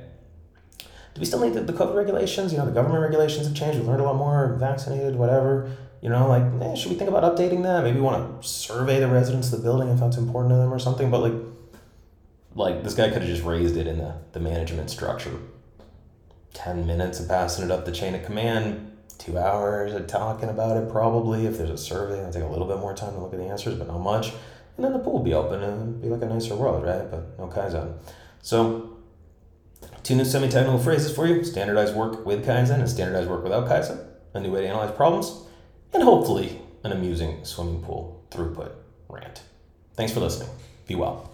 Do 0.80 1.20
we 1.20 1.26
still 1.26 1.42
need 1.42 1.54
the, 1.54 1.62
the 1.62 1.74
COVID 1.74 1.96
regulations? 1.96 2.52
You 2.54 2.60
know, 2.60 2.66
the 2.66 2.72
government 2.72 3.02
regulations 3.02 3.48
have 3.48 3.56
changed. 3.56 3.78
We've 3.78 3.88
learned 3.88 4.02
a 4.02 4.06
lot 4.06 4.16
more, 4.16 4.56
vaccinated, 4.60 5.16
whatever. 5.16 5.76
You 6.02 6.10
know, 6.10 6.30
like, 6.30 6.44
eh, 6.62 6.76
should 6.76 6.92
we 6.92 6.98
think 6.98 7.10
about 7.10 7.24
updating 7.24 7.64
that? 7.64 7.84
Maybe 7.84 7.98
we 7.98 8.02
want 8.02 8.42
to 8.42 8.48
survey 8.48 9.00
the 9.00 9.08
residents 9.10 9.52
of 9.52 9.60
the 9.60 9.64
building 9.64 9.90
if 9.90 10.00
that's 10.00 10.18
important 10.18 10.54
to 10.54 10.58
them 10.58 10.74
or 10.74 10.80
something. 10.80 11.12
But 11.12 11.22
like, 11.22 11.34
like 12.56 12.84
this 12.84 12.94
guy 12.94 13.10
could 13.10 13.22
have 13.22 13.30
just 13.30 13.44
raised 13.44 13.76
it 13.76 13.88
in 13.88 13.98
the, 13.98 14.16
the 14.32 14.40
management 14.40 14.90
structure. 14.90 15.38
10 16.54 16.88
minutes 16.88 17.20
of 17.20 17.28
passing 17.28 17.66
it 17.66 17.72
up 17.72 17.86
the 17.86 17.92
chain 17.92 18.16
of 18.16 18.24
command, 18.24 18.98
two 19.20 19.38
hours 19.38 19.94
of 19.94 20.08
talking 20.08 20.50
about 20.50 20.78
it 20.78 20.90
probably. 20.90 21.46
If 21.46 21.58
there's 21.58 21.70
a 21.70 21.78
survey, 21.78 22.20
it'll 22.20 22.34
take 22.34 22.44
a 22.44 22.48
little 22.48 22.68
bit 22.68 22.80
more 22.80 22.96
time 22.96 23.14
to 23.14 23.20
look 23.20 23.34
at 23.34 23.40
the 23.40 23.46
answers, 23.46 23.76
but 23.76 23.88
not 23.88 24.00
much. 24.00 24.32
And 24.76 24.86
then 24.86 24.94
the 24.94 25.00
pool 25.00 25.14
will 25.14 25.24
be 25.24 25.34
open 25.34 25.62
and 25.62 26.02
be 26.02 26.08
like 26.08 26.22
a 26.22 26.26
nicer 26.26 26.56
world, 26.56 26.84
right? 26.84 27.12
But 27.12 27.38
no 27.38 27.48
Kaizen. 27.48 27.98
So 28.42 28.98
two 30.04 30.16
new 30.16 30.26
semi-technical 30.26 30.80
phrases 30.80 31.14
for 31.14 31.28
you. 31.28 31.44
Standardized 31.44 31.96
work 31.96 32.26
with 32.26 32.46
Kaizen 32.46 32.80
and 32.80 32.90
standardized 32.90 33.30
work 33.30 33.44
without 33.44 33.68
Kaizen. 33.68 34.04
A 34.34 34.40
new 34.40 34.52
way 34.52 34.62
to 34.62 34.68
analyze 34.68 34.96
problems. 34.96 35.44
And 35.94 36.02
hopefully 36.02 36.62
an 36.84 36.94
amusing 36.94 37.44
swimming 37.44 37.82
pool 37.82 38.24
throughput 38.32 38.72
rant. 39.10 39.42
Thanks 39.96 40.14
for 40.14 40.22
listening. 40.22 40.50
Be 40.88 40.96
well. 40.96 41.29